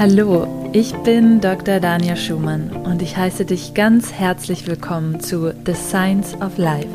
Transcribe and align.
Hallo, 0.00 0.46
ich 0.72 0.94
bin 1.02 1.42
Dr. 1.42 1.78
Dania 1.78 2.16
Schumann 2.16 2.70
und 2.70 3.02
ich 3.02 3.18
heiße 3.18 3.44
dich 3.44 3.74
ganz 3.74 4.10
herzlich 4.14 4.66
willkommen 4.66 5.20
zu 5.20 5.52
The 5.66 5.74
Science 5.74 6.34
of 6.40 6.56
Life, 6.56 6.88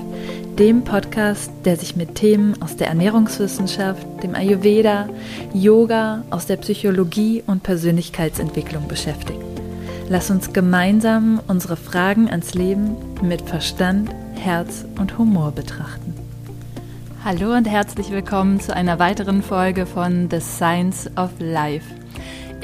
dem 0.58 0.84
Podcast, 0.84 1.52
der 1.66 1.78
sich 1.78 1.96
mit 1.96 2.16
Themen 2.16 2.60
aus 2.64 2.78
der 2.78 2.88
Ernährungswissenschaft, 2.88 4.08
dem 4.24 4.34
Ayurveda, 4.34 5.08
Yoga, 5.54 6.24
aus 6.32 6.48
der 6.48 6.58
Psychologie 6.58 7.44
und 7.46 7.62
Persönlichkeitsentwicklung 7.62 8.88
beschäftigt. 8.88 9.40
Lass 10.10 10.32
uns 10.32 10.52
gemeinsam 10.52 11.40
unsere 11.48 11.78
Fragen 11.78 12.28
ans 12.28 12.56
Leben 12.56 12.98
mit 13.22 13.44
Verstand, 13.44 14.10
Herz 14.34 14.84
und 15.00 15.20
Humor 15.20 15.52
betrachten. 15.52 16.16
Hallo 17.24 17.54
und 17.54 17.66
herzlich 17.66 18.10
willkommen 18.10 18.60
zu 18.60 18.76
einer 18.76 18.98
weiteren 18.98 19.44
Folge 19.44 19.86
von 19.86 20.28
The 20.32 20.40
Science 20.40 21.08
of 21.16 21.30
Life. 21.38 21.86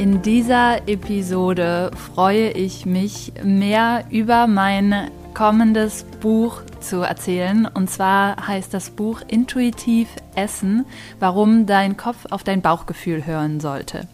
In 0.02 0.24
dieser 0.24 0.88
Episode 0.88 1.92
freue 1.96 2.50
ich 2.50 2.88
mich 2.88 3.34
mehr 3.44 4.04
über 4.10 4.48
mein 4.48 5.12
kommendes 5.36 6.06
Buch 6.20 6.64
zu 6.82 7.02
erzählen. 7.02 7.66
Und 7.66 7.90
zwar 7.90 8.48
heißt 8.48 8.74
das 8.74 8.90
Buch 8.90 9.22
Intuitiv 9.28 10.10
Essen, 10.36 10.86
warum 11.20 11.66
dein 11.66 11.98
Kopf 11.98 12.26
auf 12.30 12.44
dein 12.44 12.62
Bauchgefühl 12.62 13.26
hören 13.26 13.60
sollte. 13.60 14.08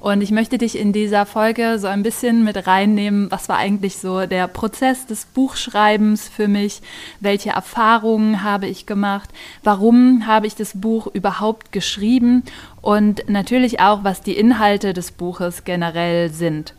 Und 0.00 0.20
ich 0.20 0.30
möchte 0.30 0.58
dich 0.58 0.78
in 0.78 0.92
dieser 0.92 1.26
Folge 1.26 1.78
so 1.78 1.86
ein 1.86 2.02
bisschen 2.02 2.44
mit 2.44 2.66
reinnehmen, 2.66 3.30
was 3.30 3.48
war 3.48 3.56
eigentlich 3.56 3.98
so 3.98 4.26
der 4.26 4.48
Prozess 4.48 5.06
des 5.06 5.24
Buchschreibens 5.24 6.28
für 6.28 6.48
mich, 6.48 6.82
welche 7.20 7.50
Erfahrungen 7.50 8.42
habe 8.42 8.66
ich 8.66 8.86
gemacht, 8.86 9.30
warum 9.62 10.26
habe 10.26 10.46
ich 10.46 10.54
das 10.54 10.80
Buch 10.80 11.06
überhaupt 11.06 11.72
geschrieben 11.72 12.42
und 12.80 13.28
natürlich 13.28 13.80
auch, 13.80 14.04
was 14.04 14.20
die 14.20 14.36
Inhalte 14.36 14.92
des 14.92 15.12
Buches 15.12 15.64
generell 15.64 16.30
sind. 16.30 16.74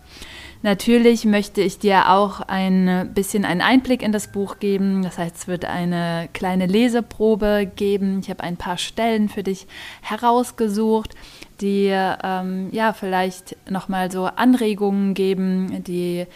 Natürlich 0.64 1.26
möchte 1.26 1.60
ich 1.60 1.78
dir 1.78 2.10
auch 2.10 2.40
ein 2.40 3.12
bisschen 3.14 3.44
einen 3.44 3.60
Einblick 3.60 4.02
in 4.02 4.14
das 4.14 4.32
Buch 4.32 4.60
geben. 4.60 5.04
Das 5.04 5.18
heißt, 5.18 5.36
es 5.36 5.48
wird 5.48 5.66
eine 5.66 6.30
kleine 6.32 6.68
Leseprobe 6.68 7.70
geben. 7.76 8.20
Ich 8.22 8.30
habe 8.30 8.44
ein 8.44 8.56
paar 8.56 8.78
Stellen 8.78 9.28
für 9.28 9.44
dich 9.44 9.68
herausgesucht, 10.02 11.16
die 11.60 11.90
ähm, 11.92 12.70
ja 12.72 12.94
vielleicht 12.94 13.58
nochmal 13.70 14.10
so 14.10 14.24
Anregungen 14.24 15.14
geben, 15.14 15.84
die 15.84 16.28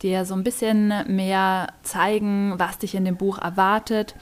dir 0.00 0.26
so 0.26 0.34
ein 0.34 0.44
bisschen 0.44 0.94
mehr 1.08 1.72
zeigen, 1.82 2.54
was 2.58 2.78
dich 2.78 2.94
in 2.94 3.04
dem 3.04 3.16
Buch 3.16 3.38
erwartet 3.38 4.14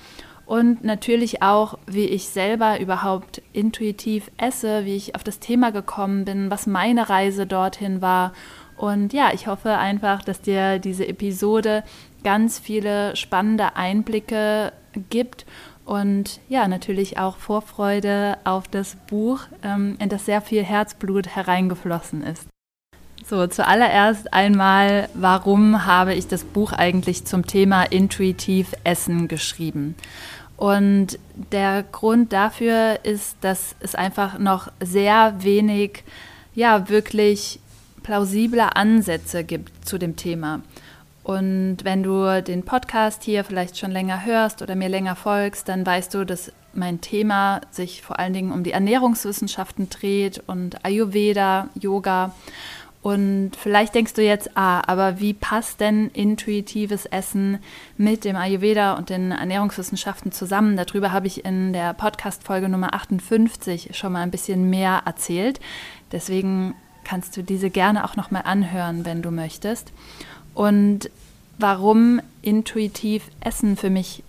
und 0.51 0.83
natürlich 0.83 1.43
auch, 1.43 1.79
wie 1.87 2.07
ich 2.07 2.29
selber 2.29 2.81
überhaupt 2.81 3.41
intuitiv 3.53 4.33
esse, 4.37 4.85
wie 4.85 4.97
ich 4.97 5.15
auf 5.15 5.23
das 5.23 5.39
Thema 5.39 5.71
gekommen 5.71 6.25
bin, 6.25 6.51
was 6.51 6.67
meine 6.67 7.09
Reise 7.09 7.47
dorthin 7.47 8.03
war 8.03 8.33
und 8.81 9.13
ja, 9.13 9.31
ich 9.35 9.47
hoffe 9.47 9.77
einfach, 9.77 10.23
dass 10.23 10.41
dir 10.41 10.79
diese 10.79 11.07
Episode 11.07 11.85
ganz 12.25 12.59
viele 12.59 13.15
spannende 13.15 13.77
Einblicke 13.77 14.73
gibt 15.11 15.45
und 15.85 16.41
ja, 16.49 16.67
natürlich 16.67 17.19
auch 17.19 17.37
Vorfreude 17.37 18.39
auf 18.45 18.69
das 18.69 18.97
Buch, 19.07 19.41
ähm, 19.63 19.97
in 19.99 20.09
das 20.09 20.25
sehr 20.25 20.41
viel 20.41 20.65
Herzblut 20.65 21.29
hereingeflossen 21.29 22.23
ist. 22.23 22.47
So, 23.29 23.47
zuallererst 23.47 24.33
einmal, 24.33 25.11
warum 25.13 25.85
habe 25.85 26.15
ich 26.15 26.27
das 26.27 26.43
Buch 26.43 26.73
eigentlich 26.73 27.27
zum 27.27 27.47
Thema 27.47 27.83
intuitiv 27.83 28.73
Essen 28.83 29.29
geschrieben? 29.29 29.95
Und 30.57 31.19
der 31.53 31.83
Grund 31.83 32.33
dafür 32.33 33.01
ist, 33.03 33.37
dass 33.43 33.77
es 33.81 33.95
einfach 33.95 34.39
noch 34.39 34.73
sehr 34.83 35.35
wenig, 35.43 36.03
ja, 36.55 36.89
wirklich 36.89 37.61
plausible 38.11 38.75
Ansätze 38.75 39.45
gibt 39.45 39.87
zu 39.87 39.97
dem 39.97 40.17
Thema. 40.17 40.63
Und 41.23 41.77
wenn 41.85 42.03
du 42.03 42.43
den 42.43 42.65
Podcast 42.65 43.23
hier 43.23 43.45
vielleicht 43.45 43.79
schon 43.79 43.93
länger 43.93 44.25
hörst 44.25 44.63
oder 44.63 44.75
mir 44.75 44.89
länger 44.89 45.15
folgst, 45.15 45.69
dann 45.69 45.87
weißt 45.87 46.13
du, 46.15 46.27
dass 46.27 46.51
mein 46.73 47.01
Thema 47.01 47.61
sich 47.71 48.03
vor 48.03 48.19
allen 48.19 48.33
Dingen 48.33 48.51
um 48.51 48.65
die 48.65 48.73
Ernährungswissenschaften 48.73 49.91
dreht 49.91 50.43
und 50.49 50.85
Ayurveda, 50.85 51.69
Yoga. 51.81 52.35
Und 53.01 53.53
vielleicht 53.57 53.95
denkst 53.95 54.15
du 54.15 54.25
jetzt, 54.25 54.57
ah, 54.57 54.83
aber 54.89 55.21
wie 55.21 55.33
passt 55.33 55.79
denn 55.79 56.09
intuitives 56.09 57.07
Essen 57.07 57.61
mit 57.97 58.25
dem 58.25 58.35
Ayurveda 58.35 58.95
und 58.95 59.09
den 59.09 59.31
Ernährungswissenschaften 59.31 60.33
zusammen? 60.33 60.77
Darüber 60.77 61.13
habe 61.13 61.29
ich 61.29 61.45
in 61.45 61.73
der 61.73 61.95
Podcast-Folge 61.95 62.69
Nummer 62.69 62.93
58 62.93 63.97
schon 63.97 64.15
mal 64.15 64.23
ein 64.23 64.33
bisschen 64.33 64.69
mehr 64.69 65.03
erzählt. 65.07 65.61
Deswegen 66.11 66.75
kannst 67.05 67.37
du 67.37 67.43
diese 67.43 67.71
gerne 67.71 68.05
auch 68.05 68.17
nochmal 68.17 68.43
anhören, 68.45 69.05
wenn 69.05 69.23
du 69.23 69.31
möchtest. 69.31 69.93
Und 70.55 71.11
warum 71.59 72.21
intuitiv 72.43 73.25
Essen 73.41 73.77
für 73.77 73.91
mich 73.91 74.23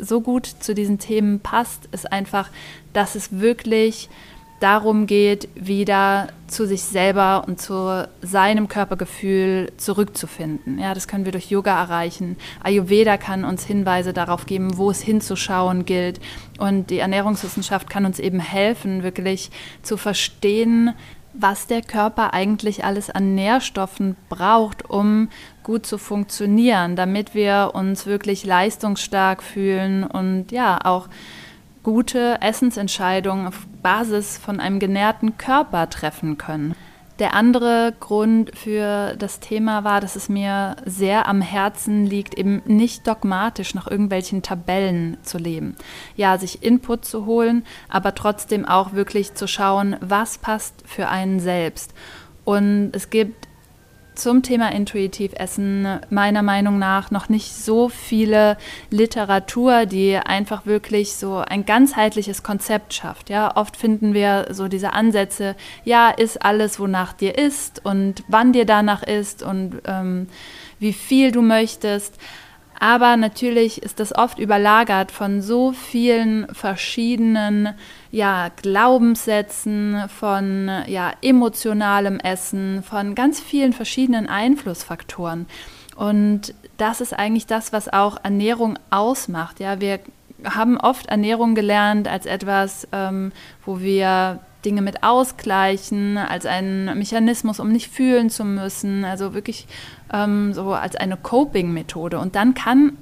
so 0.00 0.20
gut 0.20 0.46
zu 0.46 0.74
diesen 0.74 0.98
Themen 0.98 1.40
passt, 1.40 1.86
ist 1.92 2.12
einfach, 2.12 2.50
dass 2.92 3.14
es 3.14 3.40
wirklich 3.40 4.08
darum 4.60 5.06
geht, 5.06 5.48
wieder 5.54 6.28
zu 6.48 6.66
sich 6.66 6.82
selber 6.82 7.44
und 7.46 7.60
zu 7.60 8.08
seinem 8.22 8.68
Körpergefühl 8.68 9.72
zurückzufinden. 9.76 10.78
Ja, 10.78 10.94
das 10.94 11.06
können 11.06 11.24
wir 11.24 11.32
durch 11.32 11.50
Yoga 11.50 11.78
erreichen. 11.80 12.36
Ayurveda 12.60 13.16
kann 13.18 13.44
uns 13.44 13.64
Hinweise 13.64 14.12
darauf 14.12 14.46
geben, 14.46 14.76
wo 14.76 14.90
es 14.90 15.00
hinzuschauen 15.00 15.84
gilt. 15.84 16.20
Und 16.58 16.90
die 16.90 16.98
Ernährungswissenschaft 16.98 17.88
kann 17.88 18.04
uns 18.04 18.18
eben 18.18 18.40
helfen, 18.40 19.02
wirklich 19.02 19.50
zu 19.82 19.96
verstehen, 19.96 20.94
was 21.32 21.66
der 21.66 21.82
Körper 21.82 22.32
eigentlich 22.34 22.84
alles 22.84 23.10
an 23.10 23.34
Nährstoffen 23.34 24.16
braucht, 24.28 24.88
um 24.88 25.28
gut 25.62 25.86
zu 25.86 25.98
funktionieren, 25.98 26.96
damit 26.96 27.34
wir 27.34 27.72
uns 27.74 28.06
wirklich 28.06 28.44
leistungsstark 28.44 29.42
fühlen 29.42 30.04
und 30.04 30.50
ja 30.50 30.78
auch 30.84 31.08
gute 31.82 32.40
Essensentscheidungen 32.40 33.46
auf 33.46 33.66
Basis 33.82 34.38
von 34.38 34.60
einem 34.60 34.78
genährten 34.78 35.38
Körper 35.38 35.88
treffen 35.88 36.38
können. 36.38 36.74
Der 37.18 37.34
andere 37.34 37.94
Grund 37.98 38.56
für 38.56 39.16
das 39.16 39.40
Thema 39.40 39.82
war, 39.82 40.00
dass 40.00 40.14
es 40.14 40.28
mir 40.28 40.76
sehr 40.84 41.26
am 41.26 41.40
Herzen 41.40 42.06
liegt, 42.06 42.34
eben 42.34 42.62
nicht 42.64 43.08
dogmatisch 43.08 43.74
nach 43.74 43.90
irgendwelchen 43.90 44.42
Tabellen 44.42 45.16
zu 45.22 45.36
leben. 45.36 45.76
Ja, 46.14 46.38
sich 46.38 46.62
Input 46.62 47.04
zu 47.04 47.26
holen, 47.26 47.64
aber 47.88 48.14
trotzdem 48.14 48.64
auch 48.64 48.92
wirklich 48.92 49.34
zu 49.34 49.48
schauen, 49.48 49.96
was 50.00 50.38
passt 50.38 50.74
für 50.86 51.08
einen 51.08 51.40
selbst. 51.40 51.92
Und 52.44 52.92
es 52.92 53.10
gibt 53.10 53.47
zum 54.18 54.42
Thema 54.42 54.72
intuitiv 54.72 55.32
Essen 55.34 56.00
meiner 56.10 56.42
Meinung 56.42 56.78
nach 56.78 57.10
noch 57.10 57.28
nicht 57.28 57.54
so 57.54 57.88
viele 57.88 58.56
Literatur, 58.90 59.86
die 59.86 60.16
einfach 60.16 60.66
wirklich 60.66 61.14
so 61.14 61.36
ein 61.36 61.64
ganzheitliches 61.64 62.42
Konzept 62.42 62.94
schafft. 62.94 63.30
Ja, 63.30 63.56
oft 63.56 63.76
finden 63.76 64.14
wir 64.14 64.48
so 64.50 64.68
diese 64.68 64.92
Ansätze, 64.92 65.56
ja, 65.84 66.10
ist 66.10 66.42
alles, 66.42 66.80
wonach 66.80 67.12
dir 67.12 67.38
ist 67.38 67.84
und 67.84 68.24
wann 68.28 68.52
dir 68.52 68.64
danach 68.64 69.02
ist 69.02 69.42
und 69.42 69.80
ähm, 69.86 70.28
wie 70.78 70.92
viel 70.92 71.32
du 71.32 71.42
möchtest. 71.42 72.18
Aber 72.80 73.16
natürlich 73.16 73.82
ist 73.82 73.98
das 73.98 74.14
oft 74.14 74.38
überlagert 74.38 75.10
von 75.10 75.42
so 75.42 75.72
vielen 75.72 76.46
verschiedenen 76.54 77.74
ja, 78.12 78.50
Glaubenssätzen, 78.62 80.08
von 80.08 80.70
ja, 80.86 81.12
emotionalem 81.20 82.20
Essen, 82.20 82.82
von 82.84 83.14
ganz 83.14 83.40
vielen 83.40 83.72
verschiedenen 83.72 84.28
Einflussfaktoren. 84.28 85.46
Und 85.96 86.54
das 86.76 87.00
ist 87.00 87.12
eigentlich 87.12 87.46
das, 87.46 87.72
was 87.72 87.92
auch 87.92 88.18
Ernährung 88.22 88.78
ausmacht. 88.90 89.58
Ja, 89.58 89.80
wir 89.80 89.98
haben 90.44 90.78
oft 90.78 91.06
Ernährung 91.06 91.56
gelernt 91.56 92.06
als 92.06 92.26
etwas, 92.26 92.86
ähm, 92.92 93.32
wo 93.64 93.80
wir 93.80 94.38
Dinge 94.64 94.82
mit 94.82 95.02
ausgleichen, 95.02 96.18
als 96.18 96.46
einen 96.46 96.98
Mechanismus, 96.98 97.60
um 97.60 97.70
nicht 97.70 97.92
fühlen 97.92 98.30
zu 98.30 98.44
müssen, 98.44 99.04
also 99.04 99.34
wirklich 99.34 99.66
ähm, 100.12 100.52
so 100.52 100.72
als 100.72 100.96
eine 100.96 101.16
Coping-Methode. 101.16 102.18
Und 102.18 102.34
dann 102.34 102.54
kann 102.54 102.96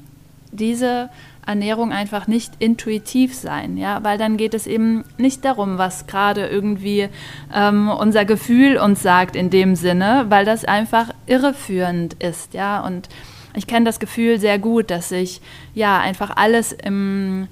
diese 0.52 1.08
Ernährung 1.46 1.92
einfach 1.92 2.26
nicht 2.26 2.54
intuitiv 2.58 3.34
sein, 3.34 3.76
ja, 3.76 4.02
weil 4.02 4.18
dann 4.18 4.36
geht 4.36 4.52
es 4.52 4.66
eben 4.66 5.04
nicht 5.16 5.44
darum, 5.44 5.78
was 5.78 6.06
gerade 6.06 6.46
irgendwie 6.46 7.08
ähm, 7.54 7.88
unser 7.88 8.24
Gefühl 8.24 8.78
uns 8.78 9.02
sagt 9.02 9.36
in 9.36 9.48
dem 9.48 9.76
Sinne, 9.76 10.26
weil 10.28 10.44
das 10.44 10.64
einfach 10.64 11.10
irreführend 11.26 12.14
ist, 12.14 12.52
ja. 12.52 12.80
Und 12.80 13.08
ich 13.54 13.66
kenne 13.66 13.86
das 13.86 14.00
Gefühl 14.00 14.40
sehr 14.40 14.58
gut, 14.58 14.90
dass 14.90 15.08
sich 15.08 15.40
ja 15.72 15.98
einfach 16.00 16.36
alles 16.36 16.72
im 16.72 17.46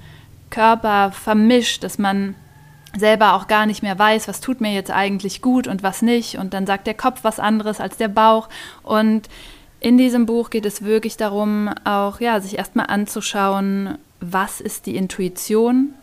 Körper 0.51 1.13
vermischt, 1.13 1.85
dass 1.85 1.99
man 1.99 2.35
selber 2.97 3.35
auch 3.35 3.47
gar 3.47 3.67
nicht 3.67 3.83
mehr 3.83 3.99
weiß, 3.99 4.29
was 4.29 4.41
tut 4.41 4.61
mir 4.61 4.73
jetzt 4.73 4.91
eigentlich 4.91 5.43
gut 5.43 5.67
und 5.67 5.83
was 5.83 6.03
nicht. 6.03 6.39
Und 6.39 6.55
dann 6.55 6.67
sagt 6.67 6.87
der 6.87 6.95
Kopf 6.95 7.21
was 7.23 7.41
anderes 7.41 7.81
als 7.81 7.97
der 7.97 8.09
Bauch. 8.09 8.49
Und 8.83 9.29
in 9.81 9.99
diesem 9.99 10.27
Buch 10.27 10.51
geht 10.51 10.67
es 10.67 10.83
wirklich 10.83 11.17
darum, 11.17 11.69
auch 11.85 12.21
ja, 12.21 12.41
sich 12.41 12.59
erstmal 12.59 12.87
anzuschauen, 12.87 13.99
was 14.21 14.61
ist 14.61 14.87
die 14.87 14.97
Intuition, 14.97 15.95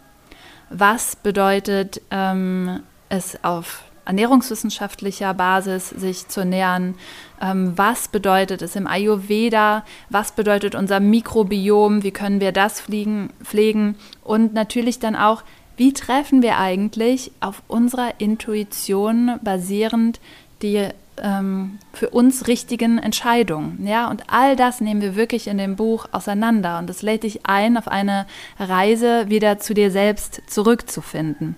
was 0.70 1.16
bedeutet 1.16 2.02
ähm, 2.12 2.82
es 3.10 3.44
auf 3.44 3.84
ernährungswissenschaftlicher 4.06 5.34
Basis 5.34 5.90
sich 5.90 6.28
zu 6.28 6.46
nähern. 6.46 6.96
Ähm, 7.42 7.74
was 7.76 8.08
bedeutet 8.08 8.62
es 8.62 8.76
im 8.76 8.88
Ayurveda? 8.88 9.86
Was 10.10 10.32
bedeutet 10.32 10.76
unser 10.76 11.00
Mikrobiom? 11.00 12.04
Wie 12.04 12.12
können 12.12 12.40
wir 12.40 12.52
das 12.52 12.82
fliegen, 12.82 13.32
pflegen? 13.44 13.96
Und 14.24 14.54
natürlich 14.54 15.00
dann 15.00 15.16
auch, 15.16 15.44
wie 15.78 15.94
treffen 15.94 16.42
wir 16.42 16.58
eigentlich 16.58 17.32
auf 17.40 17.64
unserer 17.68 18.20
Intuition 18.20 19.40
basierend 19.42 20.20
die 20.62 20.90
ähm, 21.22 21.80
für 21.94 22.10
uns 22.10 22.48
richtigen 22.48 22.98
Entscheidungen. 22.98 23.86
Ja, 23.86 24.10
und 24.10 24.24
all 24.28 24.56
das 24.56 24.82
nehmen 24.82 25.02
wir 25.02 25.16
wirklich 25.16 25.48
in 25.48 25.58
dem 25.58 25.76
Buch 25.76 26.08
auseinander 26.12 26.80
und 26.80 26.90
es 26.90 27.02
lädt 27.02 27.24
dich 27.24 27.46
ein, 27.46 27.78
auf 27.78 27.88
eine 27.88 28.26
Reise 28.60 29.30
wieder 29.30 29.60
zu 29.60 29.74
dir 29.74 29.92
selbst 29.92 30.42
zurückzufinden. 30.48 31.56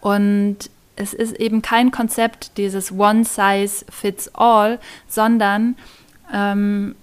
Und 0.00 0.70
es 0.96 1.14
ist 1.14 1.34
eben 1.36 1.62
kein 1.62 1.90
Konzept 1.90 2.58
dieses 2.58 2.92
One 2.92 3.24
Size 3.24 3.84
Fits 3.88 4.34
All, 4.34 4.78
sondern 5.08 5.76
ähm, 6.32 6.94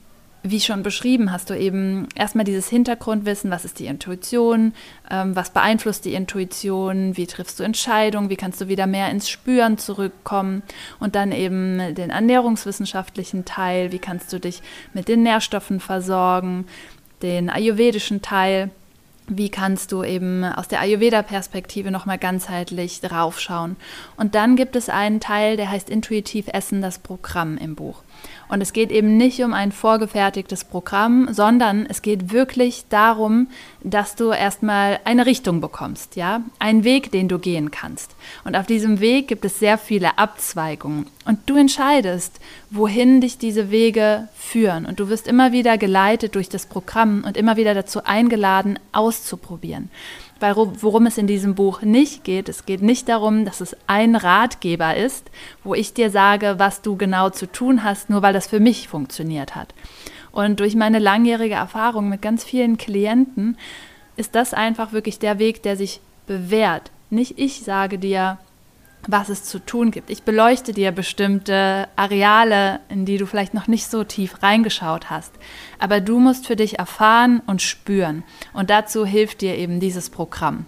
wie 0.50 0.60
schon 0.60 0.84
beschrieben, 0.84 1.32
hast 1.32 1.50
du 1.50 1.58
eben 1.58 2.08
erstmal 2.16 2.46
dieses 2.46 2.70
Hintergrundwissen, 2.70 3.52
was 3.52 3.66
ist 3.66 3.80
die 3.80 3.86
Intuition, 3.86 4.74
ähm, 5.10 5.36
was 5.36 5.52
beeinflusst 5.52 6.06
die 6.06 6.14
Intuition, 6.14 7.18
wie 7.18 7.28
triffst 7.28 7.60
du 7.60 7.64
Entscheidungen, 7.64 8.30
wie 8.30 8.36
kannst 8.36 8.62
du 8.62 8.68
wieder 8.68 8.88
mehr 8.88 9.10
ins 9.12 9.30
Spüren 9.30 9.78
zurückkommen 9.78 10.64
und 11.00 11.16
dann 11.16 11.32
eben 11.32 11.96
den 11.96 12.10
ernährungswissenschaftlichen 12.10 13.46
Teil, 13.46 13.92
wie 13.92 14.00
kannst 14.00 14.32
du 14.34 14.40
dich 14.40 14.62
mit 14.94 15.08
den 15.08 15.24
Nährstoffen 15.24 15.80
versorgen, 15.80 16.66
den 17.22 17.50
ayurvedischen 17.50 18.22
Teil 18.22 18.72
wie 19.30 19.50
kannst 19.50 19.92
du 19.92 20.04
eben 20.04 20.44
aus 20.44 20.68
der 20.68 20.82
Ayurveda-Perspektive 20.82 21.92
nochmal 21.92 22.18
ganzheitlich 22.18 23.02
draufschauen. 23.02 23.76
Und 24.18 24.36
dann 24.36 24.56
gibt 24.56 24.76
es 24.76 24.90
einen 24.90 25.20
Teil, 25.20 25.58
der 25.58 25.70
heißt 25.70 25.90
Intuitiv 25.90 26.48
Essen, 26.48 26.82
das 26.82 27.00
Programm 27.00 27.58
im 27.58 27.76
Buch. 27.76 28.04
Und 28.50 28.62
es 28.62 28.74
geht 28.74 28.92
eben 28.92 29.16
nicht 29.16 29.44
um 29.44 29.54
ein 29.54 29.72
vorgefertigtes 29.72 30.64
Programm, 30.64 31.32
sondern 31.32 31.86
es 31.86 32.02
geht 32.02 32.32
wirklich 32.34 32.86
darum, 32.90 33.48
dass 33.84 34.16
du 34.16 34.32
erstmal 34.32 35.00
eine 35.06 35.28
Richtung 35.28 35.62
bekommst, 35.62 36.16
ja, 36.16 36.42
einen 36.58 36.84
Weg, 36.84 37.12
den 37.12 37.28
du 37.28 37.38
gehen 37.38 37.70
kannst. 37.70 38.16
Und 38.44 38.56
auf 38.56 38.66
diesem 38.66 39.00
Weg 39.00 39.28
gibt 39.28 39.46
es 39.46 39.60
sehr 39.60 39.78
viele 39.78 40.18
Abzweigungen. 40.18 41.06
Und 41.26 41.48
du 41.48 41.58
entscheidest, 41.58 42.40
wohin 42.72 43.22
dich 43.22 43.38
diese 43.38 43.72
Wege 43.72 44.28
führen. 44.36 44.86
Und 44.86 45.00
du 45.00 45.10
wirst 45.10 45.28
immer 45.28 45.52
wieder 45.52 45.78
geleitet 45.78 46.36
durch 46.36 46.50
das 46.50 46.66
Programm 46.66 47.24
und 47.26 47.38
immer 47.38 47.58
wieder 47.58 47.74
dazu 47.74 48.04
eingeladen, 48.04 48.80
auszuprobieren 48.92 49.90
weil 50.40 50.56
worum 50.56 51.06
es 51.06 51.18
in 51.18 51.28
diesem 51.28 51.56
Buch 51.56 51.82
nicht 51.82 52.24
geht. 52.24 52.50
Es 52.50 52.66
geht 52.66 52.82
nicht 52.82 53.10
darum, 53.10 53.46
dass 53.46 53.62
es 53.62 53.76
ein 53.88 54.16
Ratgeber 54.16 54.96
ist, 54.96 55.30
wo 55.64 55.76
ich 55.76 55.94
dir 55.94 56.10
sage, 56.10 56.56
was 56.58 56.82
du 56.82 56.96
genau 56.96 57.30
zu 57.30 57.46
tun 57.52 57.84
hast, 57.84 58.10
nur 58.10 58.22
weil 58.22 58.34
das 58.34 58.48
für 58.48 58.60
mich 58.60 58.88
funktioniert 58.88 59.56
hat. 59.56 59.74
Und 60.32 60.60
durch 60.60 60.76
meine 60.76 61.00
langjährige 61.00 61.56
Erfahrung 61.56 62.10
mit 62.10 62.22
ganz 62.22 62.44
vielen 62.44 62.78
Klienten 62.78 63.58
ist 64.16 64.36
das 64.36 64.54
einfach 64.54 64.92
wirklich 64.92 65.20
der 65.20 65.40
Weg, 65.40 65.64
der 65.64 65.76
sich 65.76 66.02
bewährt. 66.28 66.92
Nicht 67.10 67.40
ich 67.40 67.62
sage 67.62 67.98
dir, 67.98 68.38
was 69.12 69.30
es 69.30 69.44
zu 69.44 69.60
tun 69.60 69.92
gibt. 69.92 70.10
Ich 70.10 70.24
beleuchte 70.24 70.72
dir 70.72 70.92
bestimmte 70.92 71.88
Areale, 71.96 72.80
in 72.90 73.06
die 73.06 73.18
du 73.18 73.26
vielleicht 73.26 73.54
noch 73.54 73.68
nicht 73.68 73.88
so 73.88 74.04
tief 74.04 74.44
reingeschaut 74.44 75.10
hast. 75.10 75.34
Aber 75.80 76.00
du 76.00 76.20
musst 76.20 76.48
für 76.48 76.56
dich 76.56 76.78
erfahren 76.78 77.42
und 77.48 77.62
spüren. 77.62 78.24
Und 78.54 78.70
dazu 78.70 79.06
hilft 79.06 79.42
dir 79.42 79.58
eben 79.58 79.80
dieses 79.80 80.10
Programm. 80.10 80.66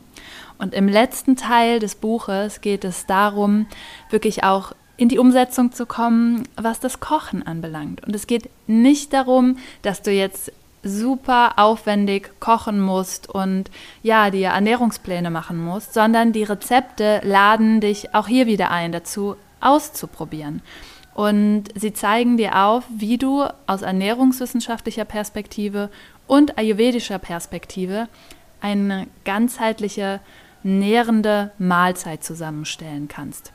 Und 0.58 0.74
im 0.74 0.88
letzten 0.88 1.36
Teil 1.36 1.80
des 1.80 1.96
Buches 1.96 2.62
geht 2.62 2.84
es 2.84 3.06
darum, 3.06 3.68
wirklich 4.10 4.44
auch 4.44 4.74
in 4.98 5.10
die 5.10 5.18
Umsetzung 5.18 5.72
zu 5.72 5.86
kommen, 5.86 6.44
was 6.56 6.80
das 6.80 7.00
Kochen 7.00 7.42
anbelangt. 7.46 8.06
Und 8.06 8.16
es 8.16 8.28
geht 8.28 8.50
nicht 8.68 9.14
darum, 9.14 9.58
dass 9.82 10.04
du 10.04 10.12
jetzt 10.12 10.52
super 10.84 11.54
aufwendig 11.58 12.32
kochen 12.40 12.82
musst 12.82 13.30
und 13.30 13.70
ja, 14.02 14.30
dir 14.32 14.50
Ernährungspläne 14.50 15.30
machen 15.30 15.58
musst, 15.64 15.94
sondern 15.94 16.34
die 16.34 16.44
Rezepte 16.44 17.22
laden 17.24 17.82
dich 17.82 18.16
auch 18.16 18.28
hier 18.28 18.48
wieder 18.48 18.72
ein, 18.72 18.92
dazu 18.92 19.36
auszuprobieren. 19.60 20.62
Und 21.14 21.66
sie 21.76 21.94
zeigen 21.94 22.38
dir 22.38 22.58
auf, 22.64 22.84
wie 22.90 23.18
du 23.18 23.46
aus 23.68 23.82
ernährungswissenschaftlicher 23.82 25.06
Perspektive 25.06 25.90
und 26.26 26.58
ayurvedischer 26.58 27.20
Perspektive 27.20 28.08
eine 28.62 29.08
ganzheitliche, 29.26 30.22
nährende 30.64 31.52
Mahlzeit 31.58 32.24
zusammenstellen 32.24 33.08
kannst. 33.08 33.52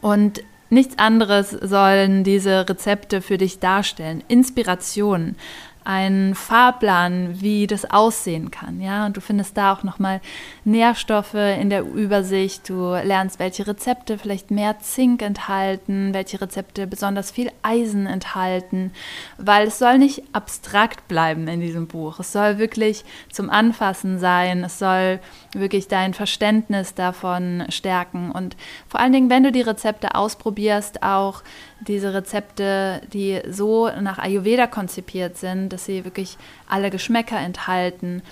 Und 0.00 0.42
nichts 0.70 0.98
anderes 0.98 1.50
sollen 1.50 2.24
diese 2.24 2.68
Rezepte 2.68 3.20
für 3.20 3.36
dich 3.36 3.58
darstellen. 3.58 4.24
Inspirationen, 4.26 5.36
einen 5.84 6.34
Fahrplan, 6.34 7.40
wie 7.40 7.66
das 7.66 7.90
aussehen 7.90 8.50
kann. 8.50 8.80
Ja, 8.80 9.06
und 9.06 9.16
du 9.16 9.20
findest 9.20 9.56
da 9.56 9.72
auch 9.72 9.82
nochmal 9.82 10.20
Nährstoffe 10.64 11.34
in 11.34 11.70
der 11.70 11.82
Übersicht. 11.82 12.68
Du 12.68 12.90
lernst, 12.92 13.38
welche 13.38 13.66
Rezepte 13.66 14.18
vielleicht 14.18 14.50
mehr 14.50 14.78
Zink 14.80 15.22
enthalten, 15.22 16.12
welche 16.12 16.40
Rezepte 16.40 16.86
besonders 16.86 17.30
viel 17.30 17.50
Eisen 17.62 18.06
enthalten, 18.06 18.92
weil 19.38 19.68
es 19.68 19.78
soll 19.78 19.98
nicht 19.98 20.22
abstrakt 20.32 21.08
bleiben 21.08 21.48
in 21.48 21.60
diesem 21.60 21.86
Buch. 21.86 22.20
Es 22.20 22.32
soll 22.32 22.58
wirklich 22.58 23.04
zum 23.30 23.50
Anfassen 23.50 24.18
sein. 24.18 24.64
Es 24.64 24.78
soll 24.78 25.20
wirklich 25.52 25.88
dein 25.88 26.14
Verständnis 26.14 26.94
davon 26.94 27.64
stärken 27.70 28.30
und 28.30 28.56
vor 28.88 29.00
allen 29.00 29.12
Dingen, 29.12 29.30
wenn 29.30 29.42
du 29.42 29.52
die 29.52 29.60
Rezepte 29.60 30.14
ausprobierst, 30.14 31.02
auch 31.02 31.42
diese 31.86 32.12
Rezepte, 32.12 33.00
die 33.12 33.40
so 33.48 33.88
nach 34.00 34.18
Ayurveda 34.18 34.66
konzipiert 34.66 35.36
sind, 35.36 35.70
dass 35.70 35.84
sie 35.84 36.04
wirklich 36.04 36.36
alle 36.68 36.90
Geschmäcker 36.90 37.38
enthalten, 37.38 38.22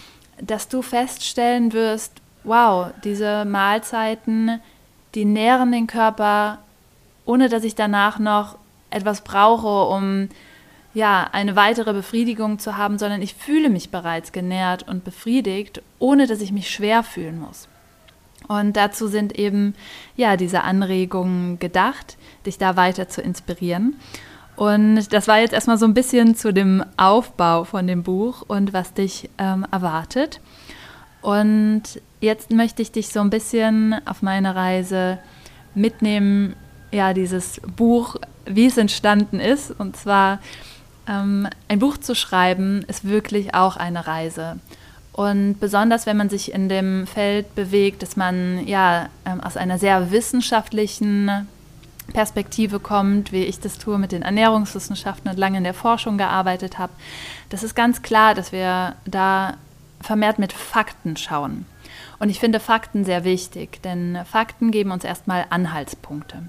dass 0.41 0.69
du 0.69 0.83
feststellen 0.83 1.73
wirst, 1.73 2.13
wow, 2.45 2.89
diese 3.05 3.45
Mahlzeiten, 3.45 4.61
die 5.15 5.25
nähren 5.25 5.73
den 5.73 5.87
Körper, 5.87 6.59
ohne 7.25 7.49
dass 7.49 7.65
ich 7.65 7.75
danach 7.75 8.19
noch 8.19 8.57
etwas 8.91 9.23
brauche, 9.23 9.95
um 9.95 10.29
ja, 10.95 11.29
eine 11.33 11.57
weitere 11.57 11.93
Befriedigung 11.93 12.59
zu 12.59 12.77
haben, 12.77 12.99
sondern 12.99 13.23
ich 13.23 13.35
fühle 13.35 13.69
mich 13.69 13.91
bereits 13.91 14.33
genährt 14.33 14.89
und 14.89 15.05
befriedigt, 15.05 15.83
ohne 15.99 16.27
dass 16.27 16.41
ich 16.41 16.53
mich 16.53 16.71
schwer 16.71 17.03
fühlen 17.03 17.39
muss. 17.39 17.69
Und 18.49 18.77
dazu 18.77 19.07
sind 19.07 19.39
eben 19.39 19.75
ja 20.17 20.37
diese 20.37 20.63
Anregungen 20.63 21.59
gedacht, 21.59 22.17
dich 22.47 22.59
da 22.59 22.77
weiter 22.77 23.09
zu 23.09 23.21
inspirieren. 23.21 23.97
Und 24.57 25.13
das 25.13 25.29
war 25.29 25.39
jetzt 25.39 25.53
erstmal 25.53 25.79
so 25.79 25.87
ein 25.87 25.95
bisschen 25.95 26.35
zu 26.35 26.53
dem 26.53 26.85
Aufbau 26.97 27.63
von 27.63 27.87
dem 27.87 28.03
Buch 28.03 28.43
und 28.49 28.73
was 28.73 28.93
dich 28.93 29.31
ähm, 29.39 29.65
erwartet. 29.71 30.41
Und 31.21 31.83
jetzt 32.21 32.51
möchte 32.51 32.83
ich 32.83 32.91
dich 32.91 33.09
so 33.11 33.21
ein 33.21 33.31
bisschen 33.31 33.95
auf 34.05 34.23
meine 34.23 34.57
Reise 34.57 35.19
mitnehmen, 35.75 36.57
ja, 36.91 37.13
dieses 37.13 37.61
Buch, 37.77 38.17
wie 38.47 38.67
es 38.67 38.79
entstanden 38.79 39.39
ist. 39.39 39.71
Und 39.71 39.97
zwar 39.97 40.41
ähm, 41.09 41.49
ein 41.69 41.79
Buch 41.79 41.99
zu 41.99 42.15
schreiben, 42.15 42.83
ist 42.89 43.07
wirklich 43.07 43.55
auch 43.55 43.77
eine 43.77 44.07
Reise. 44.07 44.59
Und 45.19 45.59
besonders 45.59 46.07
wenn 46.07 46.17
man 46.17 46.29
sich 46.29 46.53
in 46.53 46.69
dem 46.69 47.05
Feld 47.09 47.57
bewegt, 47.57 48.03
dass 48.03 48.15
man 48.15 48.65
ja 48.69 49.09
ähm, 49.27 49.41
aus 49.41 49.57
einer 49.57 49.77
sehr 49.77 50.13
wissenschaftlichen 50.13 51.49
Perspektive 52.13 52.79
kommt, 52.79 53.33
wie 53.33 53.43
ich 53.43 53.59
das 53.59 53.79
tue 53.79 53.99
mit 53.99 54.13
den 54.13 54.23
Ernährungswissenschaften 54.23 55.29
und 55.29 55.37
lange 55.37 55.59
in 55.59 55.65
der 55.65 55.75
Forschung 55.75 56.19
gearbeitet 56.19 56.79
habe, 56.79 56.93
das 57.51 57.65
ist 57.65 57.75
ganz 57.75 58.03
klar, 58.03 58.37
dass 58.37 58.53
wir 58.53 58.95
da 59.07 59.55
vermehrt 60.01 60.39
mit 60.39 60.53
Fakten 60.53 61.17
schauen. 61.17 61.67
Und 62.21 62.29
ich 62.29 62.39
finde 62.39 62.61
Fakten 62.61 63.05
sehr 63.05 63.25
wichtig, 63.25 63.83
denn 63.83 64.21
Fakten 64.25 64.71
geben 64.71 64.93
uns 64.93 65.03
erstmal 65.03 65.47
Anhaltspunkte. 65.51 66.45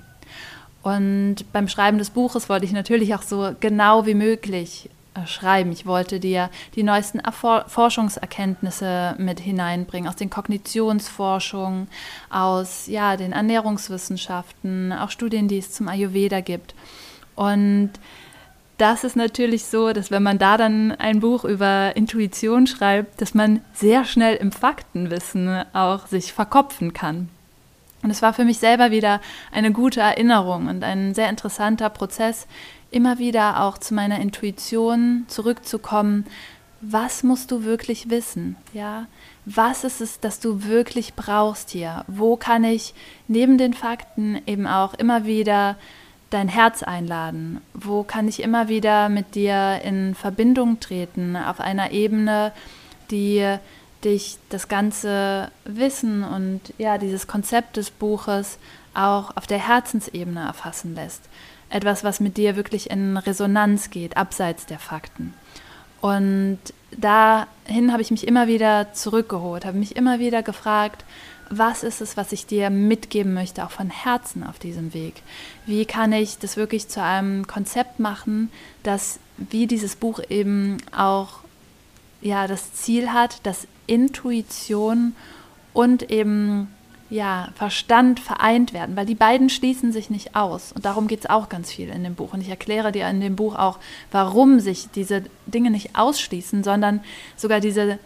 Und 0.83 1.38
beim 1.51 1.67
Schreiben 1.67 1.97
des 1.97 2.11
Buches 2.11 2.49
wollte 2.49 2.65
ich 2.65 2.71
natürlich 2.71 3.15
auch 3.15 3.23
so 3.23 3.55
genau 3.59 4.05
wie 4.05 4.13
möglich 4.13 4.91
schreiben. 5.25 5.71
Ich 5.71 5.85
wollte 5.85 6.19
dir 6.19 6.49
die 6.75 6.83
neuesten 6.83 7.19
Erfor 7.19 7.65
Forschungserkenntnisse 7.67 9.15
mit 9.17 9.39
hineinbringen, 9.39 10.09
aus 10.09 10.15
den 10.15 10.29
Kognitionsforschungen, 10.29 11.87
aus 12.29 12.87
ja, 12.87 13.17
den 13.17 13.31
Ernährungswissenschaften, 13.31 14.93
auch 14.93 15.09
Studien, 15.09 15.47
die 15.47 15.57
es 15.57 15.71
zum 15.71 15.87
Ayurveda 15.87 16.41
gibt. 16.41 16.75
Und 17.35 17.91
das 18.77 19.03
ist 19.03 19.17
natürlich 19.17 19.65
so, 19.65 19.91
dass 19.91 20.09
wenn 20.09 20.23
man 20.23 20.37
da 20.37 20.55
dann 20.55 20.93
ein 20.93 21.19
Buch 21.19 21.43
über 21.43 21.97
Intuition 21.97 22.65
schreibt, 22.65 23.21
dass 23.21 23.33
man 23.33 23.61
sehr 23.73 24.05
schnell 24.05 24.35
im 24.35 24.53
Faktenwissen 24.53 25.63
auch 25.73 26.07
sich 26.07 26.31
verkopfen 26.31 26.93
kann. 26.93 27.29
Und 28.01 28.11
es 28.11 28.21
war 28.21 28.33
für 28.33 28.45
mich 28.45 28.59
selber 28.59 28.91
wieder 28.91 29.19
eine 29.51 29.73
gute 29.73 29.99
Erinnerung 29.99 30.67
und 30.67 30.85
ein 30.85 31.13
sehr 31.13 31.29
interessanter 31.29 31.89
Prozess, 31.89 32.47
immer 32.91 33.19
wieder 33.19 33.62
auch 33.63 33.77
zu 33.77 33.93
meiner 33.93 34.19
Intuition 34.19 35.25
zurückzukommen, 35.27 36.25
was 36.81 37.24
musst 37.24 37.51
du 37.51 37.63
wirklich 37.63 38.10
wissen? 38.10 38.55
Ja, 38.74 39.08
was 39.46 39.84
ist 39.84 40.01
es, 40.01 40.19
das 40.19 40.39
du 40.39 40.63
wirklich 40.63 41.13
brauchst 41.13 41.72
hier? 41.72 42.05
Wo 42.08 42.38
kann 42.38 42.63
ich 42.63 42.93
neben 43.27 43.58
den 43.58 43.74
Fakten 43.74 44.41
eben 44.46 44.65
auch 44.65 44.93
immer 44.93 45.25
wieder 45.25 45.75
dein 46.29 46.48
Herz 46.48 46.84
einladen? 46.84 47.60
Wo 47.74 48.03
kann 48.03 48.27
ich 48.27 48.41
immer 48.41 48.69
wieder 48.69 49.10
mit 49.10 49.36
dir 49.36 49.81
in 49.84 50.15
Verbindung 50.15 50.79
treten 50.79 51.36
auf 51.36 51.60
einer 51.60 51.91
Ebene, 51.91 52.53
die 53.12 53.58
dich 54.03 54.38
das 54.50 54.69
ganze 54.69 55.51
Wissen 55.65 56.24
und 56.24 56.62
ja, 56.77 56.98
dieses 56.98 57.27
Konzept 57.27 57.75
des 57.75 57.89
Buches 57.89 58.58
auch 58.93 59.36
auf 59.36 59.48
der 59.48 59.67
Herzensebene 59.67 60.39
erfassen 60.39 60.96
lässt? 60.96 61.24
Etwas, 61.69 62.03
was 62.03 62.19
mit 62.19 62.38
dir 62.38 62.55
wirklich 62.55 62.89
in 62.89 63.17
Resonanz 63.17 63.89
geht, 63.89 64.17
abseits 64.17 64.65
der 64.65 64.79
Fakten. 64.79 65.33
Und 66.01 66.59
dahin 66.97 67.91
habe 67.91 68.01
ich 68.01 68.11
mich 68.11 68.27
immer 68.27 68.47
wieder 68.47 68.93
zurückgeholt, 68.93 69.65
habe 69.65 69.77
mich 69.77 69.95
immer 69.95 70.19
wieder 70.19 70.41
gefragt, 70.41 71.03
was 71.49 71.83
ist 71.83 71.99
es, 71.99 72.15
was 72.15 72.31
ich 72.31 72.45
dir 72.45 72.69
mitgeben 72.69 73.33
möchte, 73.33 73.65
auch 73.65 73.71
von 73.71 73.89
Herzen 73.89 74.43
auf 74.43 74.59
diesem 74.59 74.93
Weg? 74.93 75.23
Wie 75.65 75.85
kann 75.85 76.13
ich 76.13 76.38
das 76.38 76.57
wirklich 76.57 76.88
zu 76.88 77.03
einem 77.03 77.47
Konzept 77.47 77.99
machen, 77.99 78.51
das 78.83 79.19
wie 79.38 79.65
dieses 79.67 79.95
Buch 79.95 80.19
eben 80.29 80.77
auch 80.95 81.39
ja 82.21 82.47
das 82.47 82.73
Ziel 82.73 83.11
hat, 83.11 83.45
dass 83.45 83.67
Intuition 83.88 85.15
und 85.73 86.11
eben 86.11 86.67
ja, 87.09 87.49
Verstand 87.55 88.19
vereint 88.19 88.73
werden, 88.73 88.95
weil 88.95 89.05
die 89.05 89.15
beiden 89.15 89.49
schließen 89.49 89.91
sich 89.91 90.09
nicht 90.09 90.35
aus. 90.35 90.71
Und 90.71 90.85
darum 90.85 91.07
geht 91.07 91.21
es 91.21 91.29
auch 91.29 91.49
ganz 91.49 91.71
viel 91.71 91.89
in 91.89 92.03
dem 92.03 92.15
Buch. 92.15 92.33
Und 92.33 92.41
ich 92.41 92.49
erkläre 92.49 92.91
dir 92.91 93.07
in 93.09 93.19
dem 93.19 93.35
Buch 93.35 93.55
auch, 93.55 93.79
warum 94.11 94.59
sich 94.59 94.89
diese 94.93 95.23
Dinge 95.47 95.71
nicht 95.71 95.95
ausschließen, 95.95 96.63
sondern 96.63 97.01
sogar 97.35 97.59
diese 97.59 97.97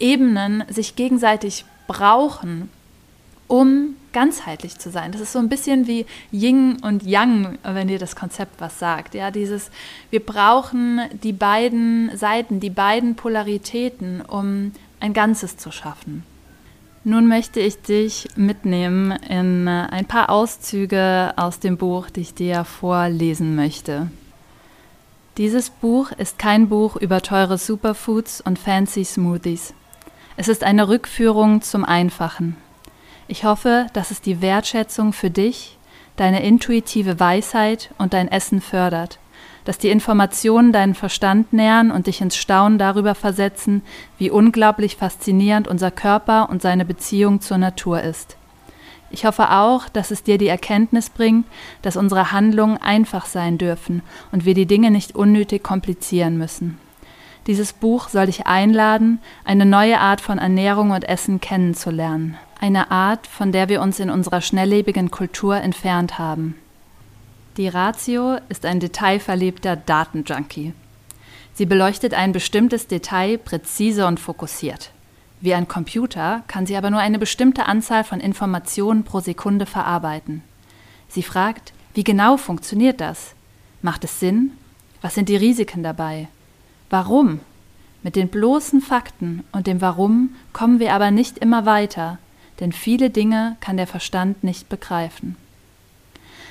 Ebenen 0.00 0.64
sich 0.68 0.96
gegenseitig 0.96 1.64
brauchen, 1.86 2.70
um 3.46 3.94
ganzheitlich 4.12 4.78
zu 4.78 4.90
sein. 4.90 5.12
Das 5.12 5.20
ist 5.20 5.32
so 5.32 5.38
ein 5.38 5.50
bisschen 5.50 5.86
wie 5.86 6.06
Yin 6.32 6.78
und 6.82 7.02
Yang, 7.02 7.58
wenn 7.62 7.88
dir 7.88 7.98
das 7.98 8.16
Konzept 8.16 8.60
was 8.60 8.78
sagt. 8.78 9.14
Ja, 9.14 9.30
dieses, 9.30 9.70
wir 10.10 10.24
brauchen 10.24 11.00
die 11.22 11.34
beiden 11.34 12.16
Seiten, 12.16 12.58
die 12.58 12.70
beiden 12.70 13.14
Polaritäten, 13.14 14.22
um 14.22 14.72
ein 14.98 15.12
Ganzes 15.12 15.58
zu 15.58 15.70
schaffen. 15.70 16.24
Nun 17.08 17.28
möchte 17.28 17.60
ich 17.60 17.80
dich 17.82 18.26
mitnehmen 18.34 19.12
in 19.12 19.68
äh, 19.68 19.86
ein 19.92 20.06
paar 20.06 20.28
Auszüge 20.28 21.34
aus 21.36 21.60
dem 21.60 21.76
Buch, 21.76 22.10
die 22.10 22.22
ich 22.22 22.34
dir 22.34 22.64
vorlesen 22.64 23.54
möchte. 23.54 24.10
Dieses 25.36 25.70
Buch 25.70 26.10
ist 26.10 26.36
kein 26.40 26.68
Buch 26.68 26.96
über 26.96 27.22
teure 27.22 27.58
Superfoods 27.58 28.40
und 28.40 28.58
fancy 28.58 29.04
Smoothies. 29.04 29.72
Es 30.36 30.48
ist 30.48 30.64
eine 30.64 30.88
Rückführung 30.88 31.62
zum 31.62 31.84
Einfachen. 31.84 32.56
Ich 33.28 33.44
hoffe, 33.44 33.86
dass 33.92 34.10
es 34.10 34.20
die 34.20 34.40
Wertschätzung 34.40 35.12
für 35.12 35.30
dich, 35.30 35.78
deine 36.16 36.42
intuitive 36.42 37.20
Weisheit 37.20 37.90
und 37.98 38.14
dein 38.14 38.26
Essen 38.26 38.60
fördert 38.60 39.20
dass 39.66 39.78
die 39.78 39.90
Informationen 39.90 40.72
deinen 40.72 40.94
Verstand 40.94 41.52
nähern 41.52 41.90
und 41.90 42.06
dich 42.06 42.22
ins 42.22 42.36
Staunen 42.36 42.78
darüber 42.78 43.14
versetzen, 43.14 43.82
wie 44.16 44.30
unglaublich 44.30 44.96
faszinierend 44.96 45.68
unser 45.68 45.90
Körper 45.90 46.48
und 46.48 46.62
seine 46.62 46.86
Beziehung 46.86 47.40
zur 47.40 47.58
Natur 47.58 48.00
ist. 48.00 48.36
Ich 49.10 49.26
hoffe 49.26 49.50
auch, 49.50 49.88
dass 49.88 50.10
es 50.10 50.22
dir 50.22 50.38
die 50.38 50.48
Erkenntnis 50.48 51.10
bringt, 51.10 51.46
dass 51.82 51.96
unsere 51.96 52.32
Handlungen 52.32 52.76
einfach 52.76 53.26
sein 53.26 53.58
dürfen 53.58 54.02
und 54.30 54.44
wir 54.44 54.54
die 54.54 54.66
Dinge 54.66 54.90
nicht 54.90 55.16
unnötig 55.16 55.62
komplizieren 55.62 56.38
müssen. 56.38 56.78
Dieses 57.48 57.72
Buch 57.72 58.08
soll 58.08 58.26
dich 58.26 58.46
einladen, 58.46 59.20
eine 59.44 59.66
neue 59.66 59.98
Art 59.98 60.20
von 60.20 60.38
Ernährung 60.38 60.92
und 60.92 61.08
Essen 61.08 61.40
kennenzulernen. 61.40 62.36
Eine 62.60 62.90
Art, 62.90 63.26
von 63.26 63.52
der 63.52 63.68
wir 63.68 63.82
uns 63.82 63.98
in 64.00 64.10
unserer 64.10 64.40
schnelllebigen 64.40 65.10
Kultur 65.10 65.56
entfernt 65.56 66.18
haben. 66.18 66.56
Die 67.56 67.68
Ratio 67.68 68.36
ist 68.50 68.66
ein 68.66 68.80
detailverliebter 68.80 69.76
Datenjunkie. 69.76 70.74
Sie 71.54 71.64
beleuchtet 71.64 72.12
ein 72.12 72.32
bestimmtes 72.32 72.86
Detail 72.86 73.38
präzise 73.38 74.06
und 74.06 74.20
fokussiert. 74.20 74.90
Wie 75.40 75.54
ein 75.54 75.66
Computer 75.66 76.42
kann 76.48 76.66
sie 76.66 76.76
aber 76.76 76.90
nur 76.90 77.00
eine 77.00 77.18
bestimmte 77.18 77.64
Anzahl 77.64 78.04
von 78.04 78.20
Informationen 78.20 79.04
pro 79.04 79.20
Sekunde 79.20 79.64
verarbeiten. 79.64 80.42
Sie 81.08 81.22
fragt, 81.22 81.72
wie 81.94 82.04
genau 82.04 82.36
funktioniert 82.36 83.00
das? 83.00 83.34
Macht 83.80 84.04
es 84.04 84.20
Sinn? 84.20 84.50
Was 85.00 85.14
sind 85.14 85.30
die 85.30 85.36
Risiken 85.36 85.82
dabei? 85.82 86.28
Warum? 86.90 87.40
Mit 88.02 88.16
den 88.16 88.28
bloßen 88.28 88.82
Fakten 88.82 89.44
und 89.52 89.66
dem 89.66 89.80
Warum 89.80 90.34
kommen 90.52 90.78
wir 90.78 90.92
aber 90.92 91.10
nicht 91.10 91.38
immer 91.38 91.64
weiter, 91.64 92.18
denn 92.60 92.72
viele 92.72 93.08
Dinge 93.08 93.56
kann 93.60 93.78
der 93.78 93.86
Verstand 93.86 94.44
nicht 94.44 94.68
begreifen. 94.68 95.36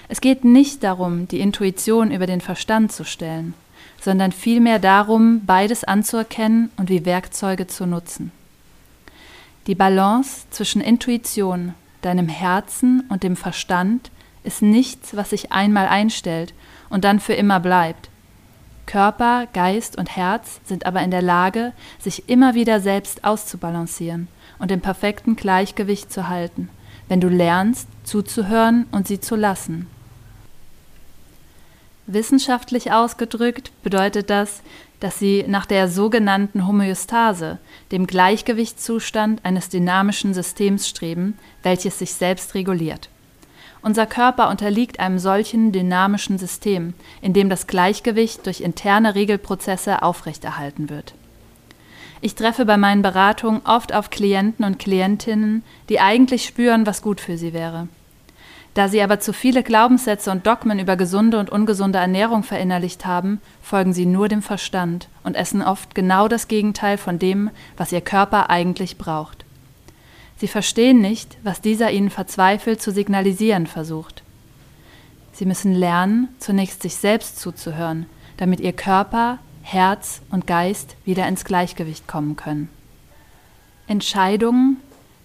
Es 0.08 0.22
geht 0.22 0.44
nicht 0.44 0.84
darum, 0.84 1.28
die 1.28 1.40
Intuition 1.40 2.12
über 2.12 2.28
den 2.28 2.42
Verstand 2.42 2.92
zu 2.92 3.04
stellen, 3.04 3.54
sondern 4.00 4.32
vielmehr 4.32 4.80
darum, 4.80 5.46
beides 5.46 5.84
anzuerkennen 5.84 6.70
und 6.78 6.90
wie 6.90 7.06
Werkzeuge 7.06 7.68
zu 7.68 7.86
nutzen. 7.86 8.32
Die 9.68 9.76
Balance 9.76 10.46
zwischen 10.52 10.82
Intuition, 10.82 11.74
deinem 12.04 12.28
Herzen 12.28 13.04
und 13.10 13.24
dem 13.24 13.36
Verstand 13.36 14.12
ist 14.44 14.62
nichts, 14.62 15.16
was 15.16 15.32
sich 15.32 15.52
einmal 15.52 15.88
einstellt 15.88 16.54
und 16.90 17.04
dann 17.04 17.20
für 17.20 17.34
immer 17.34 17.60
bleibt. 17.60 18.10
Körper, 18.86 19.48
Geist 19.54 19.98
und 19.98 20.16
Herz 20.16 20.60
sind 20.66 20.86
aber 20.86 21.02
in 21.02 21.10
der 21.10 21.24
Lage, 21.24 21.74
sich 22.00 22.30
immer 22.30 22.54
wieder 22.54 22.80
selbst 22.80 23.24
auszubalancieren 23.24 24.28
und 24.60 24.72
im 24.72 24.82
perfekten 24.82 25.36
Gleichgewicht 25.36 26.12
zu 26.12 26.28
halten, 26.28 26.70
wenn 27.08 27.20
du 27.20 27.28
lernst, 27.28 27.88
zuzuhören 28.04 28.86
und 28.92 29.08
sie 29.08 29.20
zu 29.20 29.36
lassen. 29.36 29.88
Wissenschaftlich 32.08 32.92
ausgedrückt 32.92 33.72
bedeutet 33.82 34.30
das, 34.30 34.62
dass 35.00 35.18
sie 35.18 35.44
nach 35.48 35.66
der 35.66 35.88
sogenannten 35.88 36.68
Homöostase, 36.68 37.58
dem 37.92 38.06
Gleichgewichtszustand 38.06 39.44
eines 39.44 39.70
dynamischen 39.70 40.34
Systems 40.34 40.88
streben, 40.88 41.38
welches 41.64 42.00
sich 42.00 42.14
selbst 42.14 42.54
reguliert. 42.54 43.10
Unser 43.82 44.06
Körper 44.06 44.50
unterliegt 44.50 45.00
einem 45.00 45.20
solchen 45.20 45.72
dynamischen 45.72 46.38
System, 46.38 46.94
in 47.22 47.34
dem 47.34 47.50
das 47.50 47.68
Gleichgewicht 47.68 48.46
durch 48.46 48.62
interne 48.62 49.16
Regelprozesse 49.16 50.02
aufrechterhalten 50.02 50.90
wird. 50.90 51.14
Ich 52.22 52.34
treffe 52.36 52.66
bei 52.66 52.78
meinen 52.78 53.02
Beratungen 53.02 53.62
oft 53.66 53.94
auf 53.94 54.10
Klienten 54.10 54.66
und 54.66 54.80
Klientinnen, 54.80 55.64
die 55.90 56.00
eigentlich 56.00 56.46
spüren, 56.46 56.88
was 56.88 57.02
gut 57.02 57.22
für 57.22 57.38
sie 57.38 57.54
wäre. 57.54 57.88
Da 58.76 58.90
sie 58.90 59.02
aber 59.02 59.22
zu 59.22 59.32
viele 59.32 59.64
Glaubenssätze 59.64 60.30
und 60.30 60.46
Dogmen 60.46 60.80
über 60.80 60.98
gesunde 60.98 61.40
und 61.40 61.50
ungesunde 61.50 61.98
Ernährung 61.98 62.44
verinnerlicht 62.44 63.06
haben, 63.06 63.40
folgen 63.62 63.94
sie 63.94 64.06
nur 64.06 64.28
dem 64.28 64.42
Verstand 64.42 65.08
und 65.24 65.36
essen 65.36 65.62
oft 65.62 65.96
genau 65.96 66.28
das 66.28 66.50
Gegenteil 66.50 66.98
von 66.98 67.18
dem, 67.18 67.50
was 67.78 67.94
ihr 67.94 68.02
Körper 68.02 68.50
eigentlich 68.50 68.98
braucht. 68.98 69.46
Sie 70.38 70.50
verstehen 70.50 71.00
nicht, 71.00 71.38
was 71.42 71.62
dieser 71.62 71.92
ihnen 71.92 72.10
verzweifelt 72.10 72.82
zu 72.82 72.92
signalisieren 72.92 73.66
versucht. 73.66 74.24
Sie 75.32 75.46
müssen 75.46 75.74
lernen, 75.74 76.28
zunächst 76.40 76.82
sich 76.82 76.98
selbst 76.98 77.40
zuzuhören, 77.40 78.08
damit 78.36 78.60
ihr 78.60 78.74
Körper, 78.74 79.40
Herz 79.64 80.22
und 80.32 80.48
Geist 80.48 80.98
wieder 81.06 81.26
ins 81.30 81.46
Gleichgewicht 81.46 82.10
kommen 82.10 82.36
können. 82.36 82.70
Entscheidungen, 83.88 84.82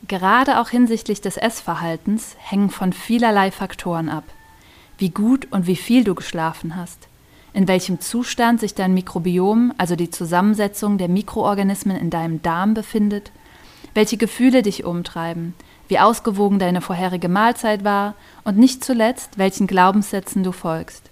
Gerade 0.08 0.60
auch 0.60 0.70
hinsichtlich 0.70 1.20
des 1.20 1.36
Essverhaltens 1.36 2.36
hängen 2.38 2.70
von 2.70 2.92
vielerlei 2.92 3.50
Faktoren 3.50 4.08
ab. 4.08 4.24
Wie 4.98 5.10
gut 5.10 5.48
und 5.50 5.66
wie 5.66 5.76
viel 5.76 6.04
du 6.04 6.14
geschlafen 6.14 6.76
hast, 6.76 7.08
in 7.52 7.68
welchem 7.68 8.00
Zustand 8.00 8.60
sich 8.60 8.74
dein 8.74 8.94
Mikrobiom, 8.94 9.72
also 9.78 9.96
die 9.96 10.10
Zusammensetzung 10.10 10.98
der 10.98 11.08
Mikroorganismen 11.08 11.96
in 11.96 12.10
deinem 12.10 12.42
Darm 12.42 12.74
befindet, 12.74 13.30
welche 13.94 14.16
Gefühle 14.16 14.62
dich 14.62 14.84
umtreiben, 14.84 15.54
wie 15.88 15.98
ausgewogen 15.98 16.58
deine 16.58 16.80
vorherige 16.80 17.28
Mahlzeit 17.28 17.84
war 17.84 18.14
und 18.44 18.56
nicht 18.56 18.84
zuletzt, 18.84 19.38
welchen 19.38 19.66
Glaubenssätzen 19.66 20.44
du 20.44 20.52
folgst. 20.52 21.10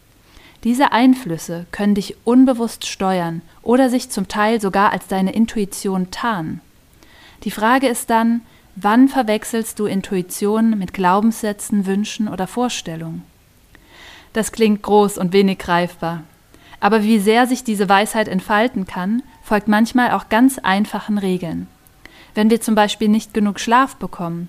Diese 0.65 0.93
Einflüsse 0.93 1.67
können 1.71 1.95
dich 1.95 2.17
unbewusst 2.25 2.87
steuern 2.87 3.43
oder 3.63 3.91
sich 3.91 4.11
zum 4.11 4.29
Teil 4.29 4.61
sogar 4.61 4.93
als 4.93 5.07
deine 5.07 5.33
Intuition 5.33 6.11
tarnen. 6.11 6.61
Die 7.45 7.53
Frage 7.53 7.87
ist 7.87 8.11
dann, 8.11 8.43
Wann 8.81 9.09
verwechselst 9.09 9.81
du 9.81 9.87
Intuition 9.87 10.79
mit 10.79 10.95
Glaubenssätzen, 10.95 11.85
Wünschen 11.85 12.29
oder 12.29 12.47
Vorstellungen? 12.47 13.25
Das 14.33 14.53
klingt 14.53 14.83
groß 14.83 15.19
und 15.19 15.33
wenig 15.33 15.59
greifbar. 15.59 16.23
Aber 16.79 17.03
wie 17.03 17.19
sehr 17.19 17.49
sich 17.49 17.65
diese 17.65 17.89
Weisheit 17.89 18.29
entfalten 18.29 18.87
kann, 18.87 19.25
folgt 19.43 19.67
manchmal 19.67 20.13
auch 20.13 20.29
ganz 20.29 20.59
einfachen 20.59 21.19
Regeln. 21.19 21.67
Wenn 22.37 22.51
wir 22.51 22.61
zum 22.61 22.77
Beispiel 22.77 23.09
nicht 23.09 23.35
genug 23.35 23.59
Schlaf 23.59 23.97
bekommen, 23.97 24.49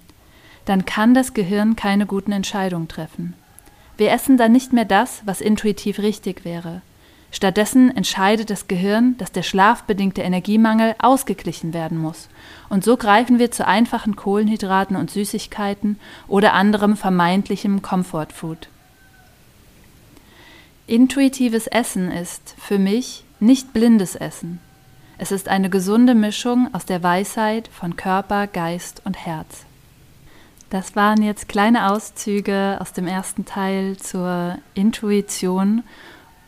dann 0.65 0.85
kann 0.85 1.15
das 1.15 1.33
Gehirn 1.33 1.75
keine 1.75 2.05
guten 2.05 2.31
Entscheidungen 2.31 2.87
treffen. 2.87 3.33
Wir 3.97 4.11
essen 4.11 4.37
dann 4.37 4.51
nicht 4.51 4.73
mehr 4.73 4.85
das, 4.85 5.23
was 5.25 5.41
intuitiv 5.41 5.97
richtig 5.97 6.45
wäre. 6.45 6.83
Stattdessen 7.31 7.95
entscheidet 7.95 8.49
das 8.49 8.67
Gehirn, 8.67 9.15
dass 9.17 9.31
der 9.31 9.43
schlafbedingte 9.43 10.21
Energiemangel 10.21 10.95
ausgeglichen 10.97 11.73
werden 11.73 11.97
muss. 11.97 12.27
Und 12.69 12.83
so 12.83 12.97
greifen 12.97 13.37
wir 13.37 13.51
zu 13.51 13.67
einfachen 13.67 14.15
Kohlenhydraten 14.15 14.95
und 14.95 15.11
Süßigkeiten 15.11 15.99
oder 16.27 16.53
anderem 16.53 16.97
vermeintlichem 16.97 17.81
Comfortfood. 17.81 18.69
Intuitives 20.87 21.67
Essen 21.67 22.09
ist 22.09 22.55
für 22.57 22.79
mich 22.79 23.23
nicht 23.39 23.73
blindes 23.73 24.15
Essen. 24.15 24.59
Es 25.19 25.31
ist 25.31 25.47
eine 25.47 25.69
gesunde 25.69 26.15
Mischung 26.15 26.73
aus 26.73 26.85
der 26.85 27.03
Weisheit 27.03 27.67
von 27.67 27.95
Körper, 27.95 28.47
Geist 28.47 29.01
und 29.05 29.17
Herz. 29.17 29.65
Das 30.69 30.95
waren 30.95 31.21
jetzt 31.21 31.49
kleine 31.49 31.91
Auszüge 31.91 32.77
aus 32.79 32.93
dem 32.93 33.05
ersten 33.05 33.45
Teil 33.45 33.97
zur 33.97 34.57
Intuition 34.73 35.83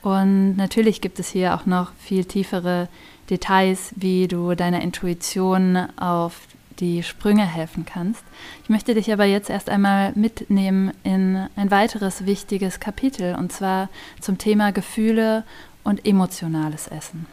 und 0.01 0.55
natürlich 0.55 1.01
gibt 1.01 1.20
es 1.20 1.29
hier 1.29 1.55
auch 1.55 1.65
noch 1.65 1.91
viel 2.00 2.25
tiefere 2.25 2.88
Details, 3.29 3.93
wie 3.96 4.27
du 4.27 4.55
deiner 4.55 4.81
Intuition 4.81 5.77
auf 5.98 6.48
die 6.79 7.03
Sprünge 7.03 7.46
helfen 7.46 7.86
kannst. 7.86 8.24
Ich 8.63 8.70
möchte 8.70 8.96
dich 8.96 9.13
aber 9.13 9.25
jetzt 9.25 9.50
erst 9.50 9.70
einmal 9.70 10.12
mitnehmen 10.15 10.91
in 11.03 11.48
ein 11.55 11.70
weiteres 11.70 12.25
wichtiges 12.25 12.79
Kapitel, 12.79 13.36
und 13.36 13.53
zwar 13.53 13.89
zum 14.20 14.38
Thema 14.38 14.72
Gefühle 14.72 15.43
und 15.84 16.05
emotionales 16.05 16.88
Essen. 16.88 17.27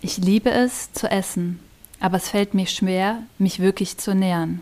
Ich 0.00 0.18
liebe 0.18 0.50
es 0.50 0.92
zu 0.92 1.10
essen, 1.10 1.60
aber 1.98 2.18
es 2.18 2.28
fällt 2.28 2.54
mir 2.54 2.66
schwer, 2.66 3.22
mich 3.38 3.58
wirklich 3.58 3.98
zu 3.98 4.14
nähern. 4.14 4.60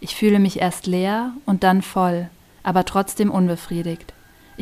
Ich 0.00 0.14
fühle 0.14 0.40
mich 0.40 0.60
erst 0.60 0.86
leer 0.86 1.32
und 1.46 1.62
dann 1.62 1.80
voll, 1.80 2.28
aber 2.62 2.84
trotzdem 2.84 3.30
unbefriedigt. 3.30 4.12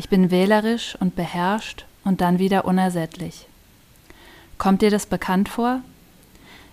Ich 0.01 0.09
bin 0.09 0.31
wählerisch 0.31 0.97
und 0.99 1.15
beherrscht 1.15 1.85
und 2.03 2.21
dann 2.21 2.39
wieder 2.39 2.65
unersättlich. 2.65 3.45
Kommt 4.57 4.81
dir 4.81 4.89
das 4.89 5.05
bekannt 5.05 5.47
vor? 5.47 5.81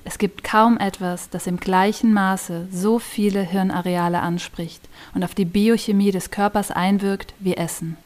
Es 0.02 0.16
gibt 0.16 0.44
kaum 0.44 0.78
etwas, 0.78 1.28
das 1.28 1.46
im 1.46 1.58
gleichen 1.58 2.14
Maße 2.14 2.68
so 2.72 2.98
viele 2.98 3.42
Hirnareale 3.42 4.20
anspricht 4.20 4.80
und 5.14 5.24
auf 5.24 5.34
die 5.34 5.44
Biochemie 5.44 6.10
des 6.10 6.30
Körpers 6.30 6.70
einwirkt 6.70 7.34
wie 7.38 7.54
Essen. 7.54 7.98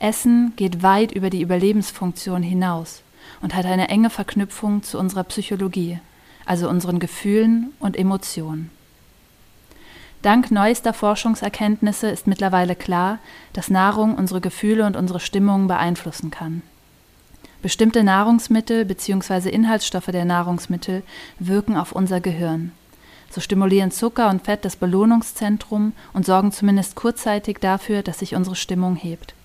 Essen 0.00 0.52
geht 0.56 0.82
weit 0.82 1.12
über 1.12 1.30
die 1.30 1.40
Überlebensfunktion 1.40 2.42
hinaus 2.42 3.00
und 3.40 3.54
hat 3.54 3.64
eine 3.64 3.88
enge 3.88 4.10
Verknüpfung 4.10 4.82
zu 4.82 4.98
unserer 4.98 5.24
Psychologie, 5.24 5.98
also 6.44 6.68
unseren 6.68 6.98
Gefühlen 6.98 7.72
und 7.80 7.96
Emotionen. 7.96 8.70
Dank 10.26 10.50
neuester 10.50 10.92
Forschungserkenntnisse 10.92 12.08
ist 12.08 12.26
mittlerweile 12.26 12.74
klar, 12.74 13.20
dass 13.52 13.70
Nahrung 13.70 14.16
unsere 14.16 14.40
Gefühle 14.40 14.84
und 14.84 14.96
unsere 14.96 15.20
Stimmung 15.20 15.68
beeinflussen 15.68 16.32
kann. 16.32 16.62
Bestimmte 17.62 18.02
Nahrungsmittel 18.02 18.84
bzw. 18.84 19.48
Inhaltsstoffe 19.50 20.06
der 20.06 20.24
Nahrungsmittel 20.24 21.04
wirken 21.38 21.76
auf 21.76 21.92
unser 21.92 22.18
Gehirn. 22.20 22.72
So 23.30 23.40
stimulieren 23.40 23.92
Zucker 23.92 24.28
und 24.28 24.44
Fett 24.44 24.64
das 24.64 24.74
Belohnungszentrum 24.74 25.92
und 26.12 26.26
sorgen 26.26 26.50
zumindest 26.50 26.96
kurzzeitig 26.96 27.58
dafür, 27.60 28.02
dass 28.02 28.18
sich 28.18 28.34
unsere 28.34 28.56
Stimmung 28.56 28.96
hebt. 28.96 29.36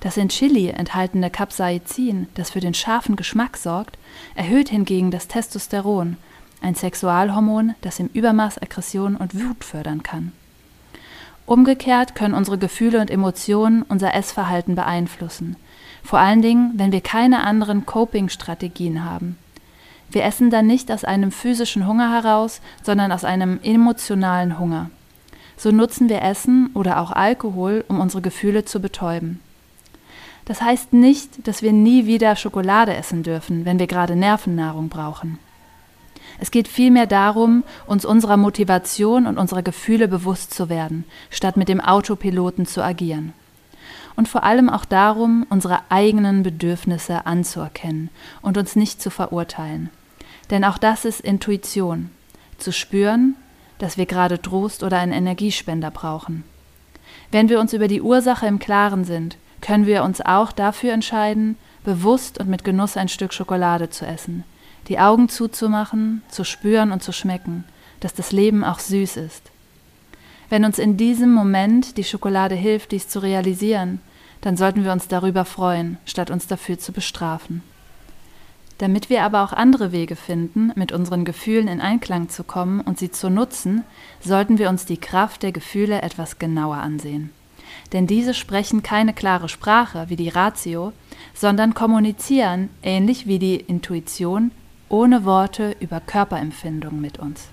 Das 0.00 0.18
in 0.18 0.28
Chili 0.28 0.68
enthaltene 0.68 1.30
Capsaicin, 1.30 2.26
das 2.34 2.50
für 2.50 2.60
den 2.60 2.74
scharfen 2.74 3.16
Geschmack 3.16 3.56
sorgt, 3.56 3.96
erhöht 4.34 4.68
hingegen 4.68 5.10
das 5.10 5.28
Testosteron, 5.28 6.18
ein 6.60 6.74
Sexualhormon, 6.74 7.74
das 7.80 7.98
im 7.98 8.08
Übermaß 8.12 8.60
Aggression 8.62 9.16
und 9.16 9.34
Wut 9.34 9.64
fördern 9.64 10.02
kann. 10.02 10.32
Umgekehrt 11.46 12.14
können 12.14 12.34
unsere 12.34 12.58
Gefühle 12.58 13.00
und 13.00 13.10
Emotionen 13.10 13.82
unser 13.82 14.14
Essverhalten 14.14 14.74
beeinflussen, 14.74 15.56
vor 16.02 16.18
allen 16.18 16.42
Dingen, 16.42 16.72
wenn 16.76 16.92
wir 16.92 17.00
keine 17.00 17.42
anderen 17.42 17.86
Coping-Strategien 17.86 19.04
haben. 19.04 19.36
Wir 20.10 20.24
essen 20.24 20.50
dann 20.50 20.66
nicht 20.66 20.90
aus 20.90 21.04
einem 21.04 21.32
physischen 21.32 21.86
Hunger 21.86 22.12
heraus, 22.12 22.60
sondern 22.82 23.12
aus 23.12 23.24
einem 23.24 23.60
emotionalen 23.62 24.58
Hunger. 24.58 24.90
So 25.56 25.70
nutzen 25.70 26.08
wir 26.08 26.22
Essen 26.22 26.70
oder 26.74 27.00
auch 27.00 27.10
Alkohol, 27.10 27.84
um 27.88 28.00
unsere 28.00 28.22
Gefühle 28.22 28.64
zu 28.64 28.80
betäuben. 28.80 29.40
Das 30.46 30.62
heißt 30.62 30.92
nicht, 30.92 31.46
dass 31.46 31.62
wir 31.62 31.72
nie 31.72 32.06
wieder 32.06 32.34
Schokolade 32.34 32.94
essen 32.94 33.22
dürfen, 33.22 33.64
wenn 33.64 33.78
wir 33.78 33.86
gerade 33.86 34.16
Nervennahrung 34.16 34.88
brauchen. 34.88 35.38
Es 36.40 36.50
geht 36.50 36.68
vielmehr 36.68 37.06
darum, 37.06 37.64
uns 37.86 38.06
unserer 38.06 38.38
Motivation 38.38 39.26
und 39.26 39.36
unserer 39.36 39.62
Gefühle 39.62 40.08
bewusst 40.08 40.54
zu 40.54 40.70
werden, 40.70 41.04
statt 41.28 41.58
mit 41.58 41.68
dem 41.68 41.82
Autopiloten 41.82 42.64
zu 42.64 42.82
agieren. 42.82 43.34
Und 44.16 44.26
vor 44.26 44.42
allem 44.42 44.70
auch 44.70 44.86
darum, 44.86 45.46
unsere 45.50 45.80
eigenen 45.90 46.42
Bedürfnisse 46.42 47.26
anzuerkennen 47.26 48.08
und 48.40 48.56
uns 48.56 48.74
nicht 48.74 49.02
zu 49.02 49.10
verurteilen. 49.10 49.90
Denn 50.48 50.64
auch 50.64 50.78
das 50.78 51.04
ist 51.04 51.20
Intuition, 51.20 52.08
zu 52.56 52.72
spüren, 52.72 53.36
dass 53.78 53.98
wir 53.98 54.06
gerade 54.06 54.40
Trost 54.40 54.82
oder 54.82 54.98
einen 54.98 55.12
Energiespender 55.12 55.90
brauchen. 55.90 56.44
Wenn 57.30 57.50
wir 57.50 57.60
uns 57.60 57.74
über 57.74 57.86
die 57.86 58.00
Ursache 58.00 58.46
im 58.46 58.58
Klaren 58.58 59.04
sind, 59.04 59.36
können 59.60 59.84
wir 59.84 60.04
uns 60.04 60.22
auch 60.22 60.52
dafür 60.52 60.94
entscheiden, 60.94 61.56
bewusst 61.84 62.38
und 62.40 62.48
mit 62.48 62.64
Genuss 62.64 62.96
ein 62.96 63.08
Stück 63.08 63.34
Schokolade 63.34 63.90
zu 63.90 64.06
essen, 64.06 64.44
die 64.90 64.98
Augen 64.98 65.28
zuzumachen, 65.28 66.22
zu 66.28 66.44
spüren 66.44 66.90
und 66.90 67.02
zu 67.02 67.12
schmecken, 67.12 67.64
dass 68.00 68.12
das 68.12 68.32
Leben 68.32 68.64
auch 68.64 68.80
süß 68.80 69.16
ist. 69.18 69.50
Wenn 70.50 70.64
uns 70.64 70.80
in 70.80 70.96
diesem 70.96 71.32
Moment 71.32 71.96
die 71.96 72.04
Schokolade 72.04 72.56
hilft, 72.56 72.90
dies 72.90 73.08
zu 73.08 73.20
realisieren, 73.20 74.00
dann 74.40 74.56
sollten 74.56 74.82
wir 74.82 74.90
uns 74.90 75.06
darüber 75.06 75.44
freuen, 75.44 75.98
statt 76.04 76.30
uns 76.30 76.48
dafür 76.48 76.78
zu 76.78 76.92
bestrafen. 76.92 77.62
Damit 78.78 79.10
wir 79.10 79.22
aber 79.22 79.44
auch 79.44 79.52
andere 79.52 79.92
Wege 79.92 80.16
finden, 80.16 80.72
mit 80.74 80.90
unseren 80.90 81.24
Gefühlen 81.24 81.68
in 81.68 81.80
Einklang 81.80 82.28
zu 82.28 82.42
kommen 82.42 82.80
und 82.80 82.98
sie 82.98 83.12
zu 83.12 83.30
nutzen, 83.30 83.84
sollten 84.20 84.58
wir 84.58 84.68
uns 84.70 84.86
die 84.86 84.96
Kraft 84.96 85.44
der 85.44 85.52
Gefühle 85.52 86.02
etwas 86.02 86.40
genauer 86.40 86.78
ansehen. 86.78 87.30
Denn 87.92 88.08
diese 88.08 88.34
sprechen 88.34 88.82
keine 88.82 89.12
klare 89.12 89.48
Sprache 89.48 90.06
wie 90.08 90.16
die 90.16 90.30
Ratio, 90.30 90.92
sondern 91.32 91.74
kommunizieren, 91.74 92.70
ähnlich 92.82 93.28
wie 93.28 93.38
die 93.38 93.56
Intuition, 93.56 94.50
ohne 94.90 95.24
Worte 95.24 95.74
über 95.80 96.00
Körperempfindung 96.00 97.00
mit 97.00 97.18
uns. 97.18 97.48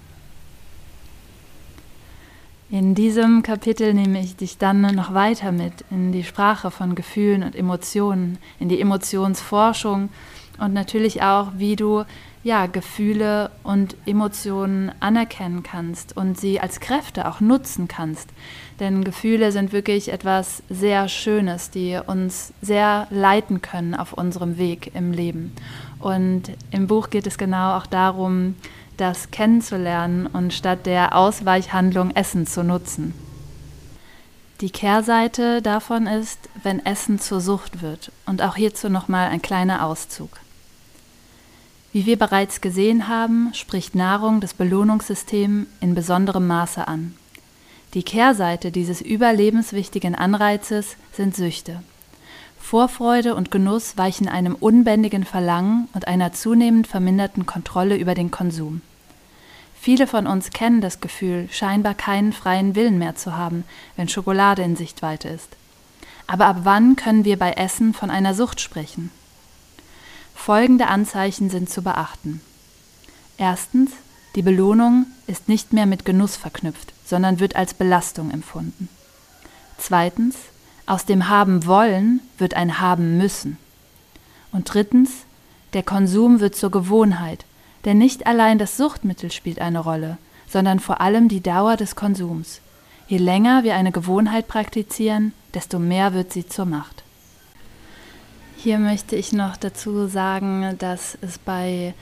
In 2.70 2.96
diesem 2.96 3.44
Kapitel 3.44 3.94
nehme 3.94 4.20
ich 4.20 4.36
dich 4.36 4.58
dann 4.58 4.82
noch 4.82 5.14
weiter 5.14 5.54
mit 5.54 5.86
in 5.90 6.12
die 6.12 6.26
Sprache 6.26 6.70
von 6.70 6.96
Gefühlen 6.96 7.44
und 7.44 7.56
Emotionen, 7.56 8.40
in 8.60 8.68
die 8.68 8.82
Emotionsforschung 8.82 10.10
und 10.60 10.74
natürlich 10.74 11.22
auch, 11.22 11.52
wie 11.58 11.76
du 11.76 12.04
ja, 12.48 12.66
Gefühle 12.68 13.52
und 13.64 13.98
Emotionen 14.06 14.92
anerkennen 15.02 15.64
kannst 15.64 16.16
und 16.16 16.40
sie 16.40 16.62
als 16.62 16.80
Kräfte 16.80 17.28
auch 17.28 17.42
nutzen 17.42 17.90
kannst. 17.90 18.30
Denn 18.80 19.04
Gefühle 19.04 19.52
sind 19.52 19.74
wirklich 19.74 20.14
etwas 20.14 20.64
sehr 20.70 21.10
Schönes, 21.10 21.72
die 21.72 22.00
uns 22.08 22.54
sehr 22.62 23.08
leiten 23.10 23.62
können 23.62 23.96
auf 23.96 24.14
unserem 24.14 24.58
Weg 24.58 24.96
im 24.96 25.12
Leben. 25.12 25.54
Und 26.00 26.44
im 26.72 26.88
Buch 26.88 27.10
geht 27.10 27.28
es 27.28 27.38
genau 27.38 27.76
auch 27.76 27.86
darum, 27.86 28.56
das 28.96 29.30
kennenzulernen 29.32 30.26
und 30.28 30.54
statt 30.54 30.86
der 30.86 31.18
Ausweichhandlung 31.18 32.12
Essen 32.12 32.48
zu 32.48 32.64
nutzen. 32.64 33.14
Die 34.62 34.72
Kehrseite 34.72 35.62
davon 35.62 36.08
ist, 36.08 36.40
wenn 36.64 36.84
Essen 36.84 37.20
zur 37.20 37.42
Sucht 37.42 37.82
wird. 37.82 38.12
Und 38.26 38.42
auch 38.42 38.56
hierzu 38.56 38.90
nochmal 38.90 39.30
ein 39.30 39.42
kleiner 39.42 39.86
Auszug. 39.86 40.40
Wie 41.94 42.06
wir 42.06 42.18
bereits 42.18 42.62
gesehen 42.62 43.08
haben, 43.08 43.54
spricht 43.54 43.96
Nahrung 43.96 44.42
das 44.42 44.54
Belohnungssystem 44.54 45.68
in 45.80 45.96
besonderem 45.96 46.46
Maße 46.46 46.88
an. 46.88 47.16
Die 47.94 48.04
Kehrseite 48.04 48.72
dieses 48.72 49.02
überlebenswichtigen 49.02 50.14
Anreizes 50.14 50.98
sind 51.14 51.36
Süchte. 51.36 51.82
Vorfreude 52.60 53.34
und 53.34 53.50
Genuss 53.50 53.98
weichen 53.98 54.28
einem 54.28 54.54
unbändigen 54.54 55.24
Verlangen 55.24 55.88
und 55.94 56.08
einer 56.08 56.34
zunehmend 56.34 56.86
verminderten 56.86 57.46
Kontrolle 57.46 57.96
über 57.96 58.14
den 58.14 58.30
Konsum. 58.30 58.82
Viele 59.80 60.06
von 60.06 60.28
uns 60.28 60.50
kennen 60.50 60.82
das 60.82 61.00
Gefühl, 61.00 61.48
scheinbar 61.50 61.94
keinen 61.94 62.34
freien 62.34 62.76
Willen 62.76 62.98
mehr 62.98 63.16
zu 63.16 63.38
haben, 63.38 63.64
wenn 63.96 64.10
Schokolade 64.10 64.64
in 64.64 64.76
Sichtweite 64.76 65.30
ist. 65.30 65.56
Aber 66.28 66.48
ab 66.48 66.58
wann 66.64 66.98
können 66.98 67.24
wir 67.24 67.40
bei 67.40 67.54
Essen 67.54 67.94
von 67.94 68.10
einer 68.10 68.34
Sucht 68.34 68.60
sprechen? 68.60 69.12
Folgende 70.38 70.88
Anzeichen 70.88 71.50
sind 71.50 71.70
zu 71.70 71.82
beachten. 71.82 72.40
Erstens, 73.38 73.92
die 74.36 74.42
Belohnung 74.42 75.08
ist 75.26 75.50
nicht 75.50 75.74
mehr 75.74 75.86
mit 75.86 76.06
Genuss 76.06 76.38
verknüpft, 76.38 76.94
sondern 77.06 77.42
wird 77.42 77.58
als 77.58 77.74
Belastung 77.74 78.32
empfunden. 78.32 78.88
Zweitens, 79.78 80.36
aus 80.86 81.04
dem 81.04 81.28
Haben 81.28 81.66
wollen 81.66 82.22
wird 82.38 82.54
ein 82.54 82.80
Haben 82.80 83.18
müssen. 83.18 83.58
Und 84.54 84.74
drittens, 84.74 85.26
der 85.74 85.84
Konsum 85.84 86.40
wird 86.40 86.56
zur 86.56 86.72
Gewohnheit, 86.72 87.44
denn 87.84 87.98
nicht 87.98 88.26
allein 88.26 88.58
das 88.58 88.78
Suchtmittel 88.78 89.32
spielt 89.32 89.60
eine 89.60 89.80
Rolle, 89.80 90.18
sondern 90.48 90.80
vor 90.80 91.02
allem 91.02 91.28
die 91.28 91.42
Dauer 91.42 91.76
des 91.76 91.98
Konsums. 91.98 92.62
Je 93.08 93.18
länger 93.18 93.64
wir 93.64 93.76
eine 93.76 93.92
Gewohnheit 93.92 94.48
praktizieren, 94.48 95.34
desto 95.54 95.78
mehr 95.78 96.14
wird 96.14 96.32
sie 96.32 96.48
zur 96.48 96.66
Macht. 96.66 97.04
Hier 98.60 98.80
möchte 98.80 99.16
ich 99.16 99.34
noch 99.34 99.56
dazu 99.56 100.08
sagen, 100.08 100.76
dass 100.80 101.16
es 101.22 101.38
bei 101.38 101.94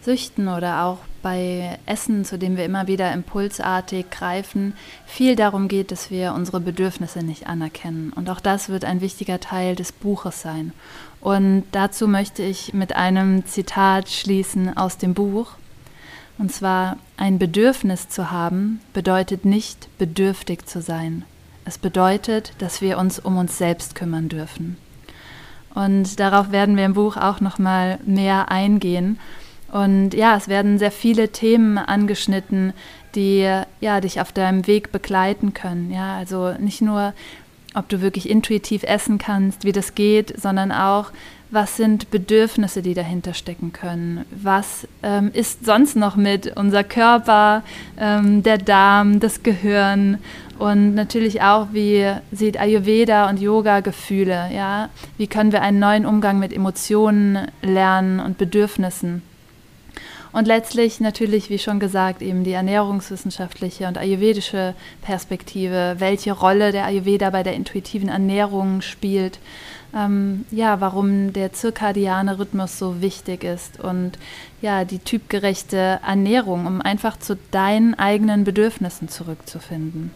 Süchten 0.00 0.46
oder 0.46 0.84
auch 0.84 0.98
bei 1.22 1.78
Essen, 1.86 2.24
zu 2.24 2.38
dem 2.38 2.56
wir 2.56 2.64
immer 2.64 2.86
wieder 2.86 3.12
impulsartig 3.12 4.10
greifen, 4.10 4.74
viel 5.06 5.34
darum 5.34 5.66
geht, 5.66 5.90
dass 5.90 6.12
wir 6.12 6.32
unsere 6.34 6.60
Bedürfnisse 6.60 7.24
nicht 7.24 7.48
anerkennen. 7.48 8.12
Und 8.14 8.30
auch 8.30 8.38
das 8.38 8.68
wird 8.68 8.84
ein 8.84 9.00
wichtiger 9.00 9.40
Teil 9.40 9.74
des 9.74 9.90
Buches 9.90 10.40
sein. 10.40 10.72
Und 11.20 11.64
dazu 11.72 12.06
möchte 12.06 12.44
ich 12.44 12.72
mit 12.72 12.94
einem 12.94 13.44
Zitat 13.44 14.08
schließen 14.08 14.76
aus 14.76 14.98
dem 14.98 15.14
Buch. 15.14 15.52
Und 16.38 16.52
zwar, 16.52 16.96
ein 17.16 17.40
Bedürfnis 17.40 18.08
zu 18.08 18.30
haben 18.30 18.80
bedeutet 18.92 19.44
nicht 19.44 19.88
bedürftig 19.98 20.66
zu 20.66 20.80
sein. 20.80 21.24
Es 21.64 21.76
bedeutet, 21.76 22.52
dass 22.58 22.80
wir 22.80 22.98
uns 22.98 23.18
um 23.18 23.36
uns 23.36 23.58
selbst 23.58 23.96
kümmern 23.96 24.28
dürfen. 24.28 24.76
Und 25.74 26.20
darauf 26.20 26.52
werden 26.52 26.76
wir 26.76 26.84
im 26.84 26.94
Buch 26.94 27.16
auch 27.16 27.40
noch 27.40 27.58
mal 27.58 27.98
mehr 28.06 28.50
eingehen. 28.50 29.18
Und 29.72 30.14
ja, 30.14 30.36
es 30.36 30.46
werden 30.46 30.78
sehr 30.78 30.92
viele 30.92 31.30
Themen 31.30 31.78
angeschnitten, 31.78 32.72
die 33.14 33.48
ja 33.80 34.00
dich 34.00 34.20
auf 34.20 34.32
deinem 34.32 34.66
Weg 34.66 34.92
begleiten 34.92 35.52
können. 35.52 35.90
Ja, 35.90 36.16
also 36.16 36.52
nicht 36.58 36.80
nur, 36.80 37.12
ob 37.74 37.88
du 37.88 38.00
wirklich 38.00 38.30
intuitiv 38.30 38.84
essen 38.84 39.18
kannst, 39.18 39.64
wie 39.64 39.72
das 39.72 39.94
geht, 39.96 40.40
sondern 40.40 40.70
auch, 40.70 41.10
was 41.54 41.76
sind 41.76 42.10
Bedürfnisse, 42.10 42.82
die 42.82 42.94
dahinter 42.94 43.32
stecken 43.32 43.72
können? 43.72 44.24
Was 44.30 44.86
ähm, 45.02 45.30
ist 45.32 45.64
sonst 45.64 45.96
noch 45.96 46.16
mit 46.16 46.56
unser 46.56 46.84
Körper, 46.84 47.62
ähm, 47.96 48.42
der 48.42 48.58
Darm, 48.58 49.20
das 49.20 49.42
Gehirn 49.42 50.18
und 50.58 50.94
natürlich 50.94 51.42
auch, 51.42 51.68
wie 51.72 52.12
sieht 52.32 52.58
Ayurveda 52.58 53.28
und 53.28 53.40
Yoga 53.40 53.80
Gefühle? 53.80 54.50
Ja, 54.52 54.90
wie 55.16 55.26
können 55.26 55.52
wir 55.52 55.62
einen 55.62 55.78
neuen 55.78 56.06
Umgang 56.06 56.38
mit 56.38 56.52
Emotionen 56.52 57.48
lernen 57.62 58.20
und 58.20 58.36
Bedürfnissen? 58.36 59.22
Und 60.32 60.48
letztlich 60.48 60.98
natürlich, 60.98 61.48
wie 61.48 61.60
schon 61.60 61.78
gesagt, 61.78 62.20
eben 62.20 62.42
die 62.42 62.50
ernährungswissenschaftliche 62.50 63.86
und 63.86 63.96
ayurvedische 63.96 64.74
Perspektive, 65.00 65.94
welche 65.98 66.32
Rolle 66.32 66.72
der 66.72 66.86
Ayurveda 66.86 67.30
bei 67.30 67.44
der 67.44 67.54
intuitiven 67.54 68.08
Ernährung 68.08 68.80
spielt, 68.80 69.38
ähm, 69.94 70.44
ja, 70.50 70.80
warum 70.80 71.32
der 71.32 71.52
zirkadiane 71.52 72.38
Rhythmus 72.38 72.78
so 72.78 73.00
wichtig 73.00 73.44
ist 73.44 73.80
und 73.80 74.12
ja, 74.60 74.84
die 74.84 74.98
typgerechte 74.98 76.00
Ernährung, 76.06 76.66
um 76.66 76.80
einfach 76.80 77.18
zu 77.18 77.36
deinen 77.50 77.94
eigenen 77.94 78.44
Bedürfnissen 78.44 79.08
zurückzufinden. 79.08 80.10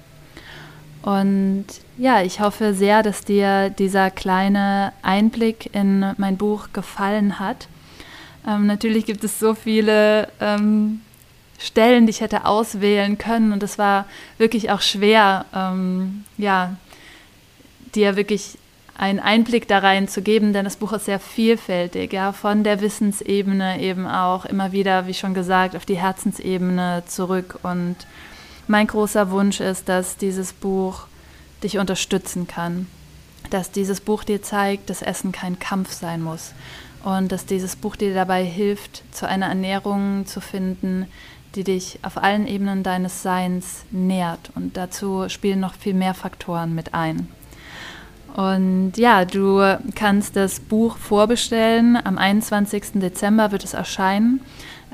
Und 1.02 1.66
ja, 1.96 2.22
ich 2.22 2.40
hoffe 2.40 2.74
sehr, 2.74 3.02
dass 3.02 3.24
dir 3.24 3.70
dieser 3.70 4.10
kleine 4.10 4.92
Einblick 5.02 5.74
in 5.74 6.12
mein 6.18 6.36
Buch 6.36 6.68
gefallen 6.72 7.38
hat. 7.38 7.68
Ähm, 8.46 8.66
natürlich 8.66 9.06
gibt 9.06 9.22
es 9.22 9.38
so 9.38 9.54
viele 9.54 10.28
ähm, 10.40 11.00
Stellen, 11.58 12.06
die 12.06 12.10
ich 12.10 12.20
hätte 12.20 12.46
auswählen 12.46 13.16
können 13.16 13.52
und 13.52 13.62
es 13.62 13.78
war 13.78 14.06
wirklich 14.38 14.70
auch 14.70 14.80
schwer, 14.80 15.44
ähm, 15.54 16.24
ja, 16.36 16.76
dir 17.94 18.16
wirklich 18.16 18.58
einen 18.98 19.20
Einblick 19.20 19.68
da 19.68 19.78
rein 19.78 20.08
zu 20.08 20.20
geben, 20.22 20.52
denn 20.52 20.64
das 20.64 20.76
Buch 20.76 20.92
ist 20.92 21.06
sehr 21.06 21.20
vielfältig, 21.20 22.12
ja, 22.12 22.32
von 22.32 22.64
der 22.64 22.80
Wissensebene 22.80 23.80
eben 23.80 24.06
auch 24.06 24.44
immer 24.44 24.72
wieder, 24.72 25.06
wie 25.06 25.14
schon 25.14 25.34
gesagt, 25.34 25.76
auf 25.76 25.86
die 25.86 25.96
Herzensebene 25.96 27.04
zurück. 27.06 27.60
Und 27.62 27.96
mein 28.66 28.88
großer 28.88 29.30
Wunsch 29.30 29.60
ist, 29.60 29.88
dass 29.88 30.16
dieses 30.16 30.52
Buch 30.52 31.06
dich 31.62 31.78
unterstützen 31.78 32.48
kann, 32.48 32.88
dass 33.50 33.70
dieses 33.70 34.00
Buch 34.00 34.24
dir 34.24 34.42
zeigt, 34.42 34.90
dass 34.90 35.00
Essen 35.00 35.32
kein 35.32 35.58
Kampf 35.58 35.92
sein 35.92 36.20
muss, 36.20 36.52
und 37.04 37.30
dass 37.30 37.46
dieses 37.46 37.76
Buch 37.76 37.94
dir 37.94 38.12
dabei 38.12 38.44
hilft, 38.44 39.04
zu 39.14 39.28
einer 39.28 39.46
Ernährung 39.46 40.26
zu 40.26 40.40
finden, 40.40 41.06
die 41.54 41.64
dich 41.64 42.00
auf 42.02 42.16
allen 42.18 42.46
Ebenen 42.46 42.82
deines 42.82 43.22
Seins 43.22 43.84
nährt. 43.90 44.50
Und 44.54 44.76
dazu 44.76 45.28
spielen 45.28 45.60
noch 45.60 45.74
viel 45.74 45.94
mehr 45.94 46.14
Faktoren 46.14 46.74
mit 46.74 46.94
ein. 46.94 47.28
Und 48.38 48.92
ja, 48.96 49.24
du 49.24 49.60
kannst 49.96 50.36
das 50.36 50.60
Buch 50.60 50.96
vorbestellen. 50.96 51.96
Am 51.96 52.18
21. 52.18 53.00
Dezember 53.00 53.50
wird 53.50 53.64
es 53.64 53.74
erscheinen. 53.74 54.42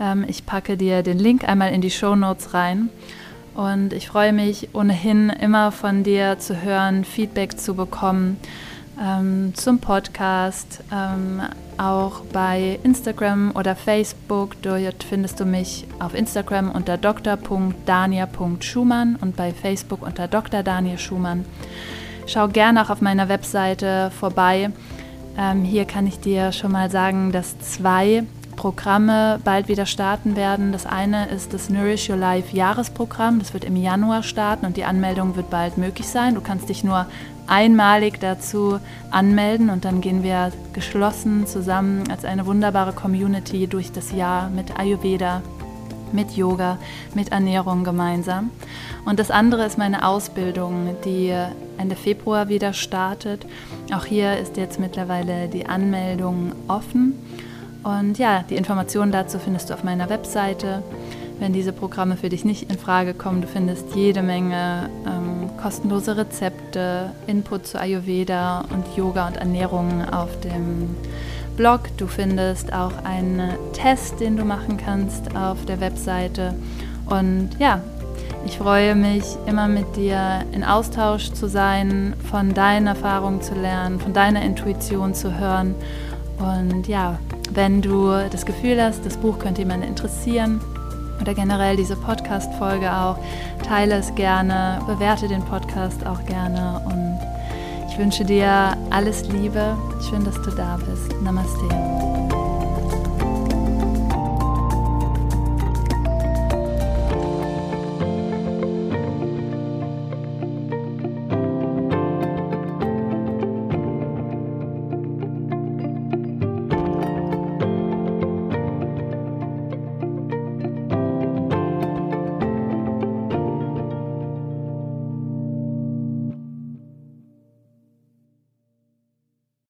Ähm, 0.00 0.24
ich 0.26 0.46
packe 0.46 0.78
dir 0.78 1.02
den 1.02 1.18
Link 1.18 1.46
einmal 1.46 1.74
in 1.74 1.82
die 1.82 1.90
Show 1.90 2.16
Notes 2.16 2.54
rein. 2.54 2.88
Und 3.54 3.92
ich 3.92 4.08
freue 4.08 4.32
mich 4.32 4.70
ohnehin 4.72 5.28
immer 5.28 5.72
von 5.72 6.04
dir 6.04 6.38
zu 6.38 6.62
hören, 6.62 7.04
Feedback 7.04 7.60
zu 7.60 7.74
bekommen 7.74 8.38
ähm, 8.98 9.52
zum 9.54 9.78
Podcast, 9.78 10.82
ähm, 10.90 11.42
auch 11.76 12.20
bei 12.32 12.78
Instagram 12.82 13.52
oder 13.54 13.76
Facebook. 13.76 14.56
Dort 14.62 15.04
findest 15.04 15.38
du 15.38 15.44
mich 15.44 15.86
auf 15.98 16.14
Instagram 16.14 16.70
unter 16.70 16.96
dr.dania.schumann 16.96 19.16
und 19.20 19.36
bei 19.36 19.52
Facebook 19.52 20.00
unter 20.00 20.28
Dr. 20.28 20.62
Daniel 20.62 20.96
Schumann. 20.96 21.44
Schau 22.26 22.48
gerne 22.48 22.82
auch 22.82 22.90
auf 22.90 23.00
meiner 23.00 23.28
Webseite 23.28 24.10
vorbei. 24.18 24.70
Ähm, 25.36 25.62
hier 25.62 25.84
kann 25.84 26.06
ich 26.06 26.20
dir 26.20 26.52
schon 26.52 26.72
mal 26.72 26.90
sagen, 26.90 27.32
dass 27.32 27.58
zwei 27.58 28.24
Programme 28.56 29.40
bald 29.44 29.68
wieder 29.68 29.84
starten 29.84 30.36
werden. 30.36 30.72
Das 30.72 30.86
eine 30.86 31.26
ist 31.28 31.52
das 31.52 31.68
Nourish 31.68 32.08
Your 32.08 32.16
Life 32.16 32.56
Jahresprogramm. 32.56 33.40
Das 33.40 33.52
wird 33.52 33.64
im 33.64 33.76
Januar 33.76 34.22
starten 34.22 34.64
und 34.64 34.76
die 34.76 34.84
Anmeldung 34.84 35.36
wird 35.36 35.50
bald 35.50 35.76
möglich 35.76 36.08
sein. 36.08 36.34
Du 36.34 36.40
kannst 36.40 36.68
dich 36.68 36.84
nur 36.84 37.06
einmalig 37.46 38.20
dazu 38.20 38.78
anmelden 39.10 39.68
und 39.68 39.84
dann 39.84 40.00
gehen 40.00 40.22
wir 40.22 40.50
geschlossen 40.72 41.46
zusammen 41.46 42.04
als 42.10 42.24
eine 42.24 42.46
wunderbare 42.46 42.92
Community 42.92 43.66
durch 43.66 43.92
das 43.92 44.12
Jahr 44.12 44.48
mit 44.48 44.78
Ayurveda, 44.78 45.42
mit 46.14 46.36
Yoga, 46.36 46.78
mit 47.14 47.32
Ernährung 47.32 47.84
gemeinsam. 47.84 48.50
Und 49.04 49.18
das 49.18 49.30
andere 49.30 49.66
ist 49.66 49.76
meine 49.76 50.06
Ausbildung, 50.06 50.96
die 51.04 51.34
Ende 51.76 51.96
Februar 51.96 52.48
wieder 52.48 52.72
startet. 52.72 53.44
Auch 53.92 54.06
hier 54.06 54.38
ist 54.38 54.56
jetzt 54.56 54.80
mittlerweile 54.80 55.48
die 55.48 55.66
Anmeldung 55.66 56.52
offen. 56.68 57.14
Und 57.82 58.18
ja, 58.18 58.44
die 58.48 58.56
Informationen 58.56 59.12
dazu 59.12 59.38
findest 59.38 59.68
du 59.68 59.74
auf 59.74 59.84
meiner 59.84 60.08
Webseite. 60.08 60.82
Wenn 61.38 61.52
diese 61.52 61.72
Programme 61.72 62.16
für 62.16 62.28
dich 62.28 62.44
nicht 62.44 62.70
in 62.70 62.78
Frage 62.78 63.12
kommen, 63.12 63.42
du 63.42 63.48
findest 63.48 63.94
jede 63.94 64.22
Menge 64.22 64.88
ähm, 65.04 65.50
kostenlose 65.60 66.16
Rezepte, 66.16 67.10
Input 67.26 67.66
zu 67.66 67.78
Ayurveda 67.78 68.64
und 68.72 68.96
Yoga 68.96 69.26
und 69.26 69.36
Ernährung 69.36 70.08
auf 70.10 70.28
dem 70.40 70.94
Blog. 71.56 71.80
Du 71.96 72.06
findest 72.06 72.72
auch 72.72 72.92
einen 73.04 73.50
Test, 73.72 74.20
den 74.20 74.36
du 74.36 74.44
machen 74.44 74.76
kannst 74.76 75.34
auf 75.36 75.64
der 75.64 75.80
Webseite. 75.80 76.54
Und 77.06 77.50
ja, 77.58 77.80
ich 78.46 78.58
freue 78.58 78.94
mich, 78.94 79.24
immer 79.46 79.68
mit 79.68 79.96
dir 79.96 80.44
in 80.52 80.64
Austausch 80.64 81.32
zu 81.32 81.48
sein, 81.48 82.14
von 82.30 82.54
deinen 82.54 82.86
Erfahrungen 82.86 83.40
zu 83.40 83.54
lernen, 83.54 83.98
von 84.00 84.12
deiner 84.12 84.42
Intuition 84.42 85.14
zu 85.14 85.38
hören. 85.38 85.74
Und 86.38 86.88
ja, 86.88 87.18
wenn 87.52 87.80
du 87.80 88.10
das 88.30 88.44
Gefühl 88.44 88.82
hast, 88.82 89.06
das 89.06 89.16
Buch 89.16 89.38
könnte 89.38 89.62
jemanden 89.62 89.86
interessieren 89.86 90.60
oder 91.20 91.34
generell 91.34 91.76
diese 91.76 91.96
Podcast-Folge 91.96 92.92
auch, 92.92 93.16
teile 93.66 93.96
es 93.96 94.14
gerne, 94.14 94.80
bewerte 94.86 95.28
den 95.28 95.42
Podcast 95.42 96.04
auch 96.06 96.24
gerne 96.26 96.80
und 96.86 97.03
ich 97.94 98.00
wünsche 98.00 98.24
dir 98.24 98.76
alles 98.90 99.28
Liebe. 99.28 99.76
Schön, 100.10 100.24
dass 100.24 100.34
du 100.42 100.50
da 100.50 100.76
bist. 100.84 101.14
Namaste. 101.22 101.93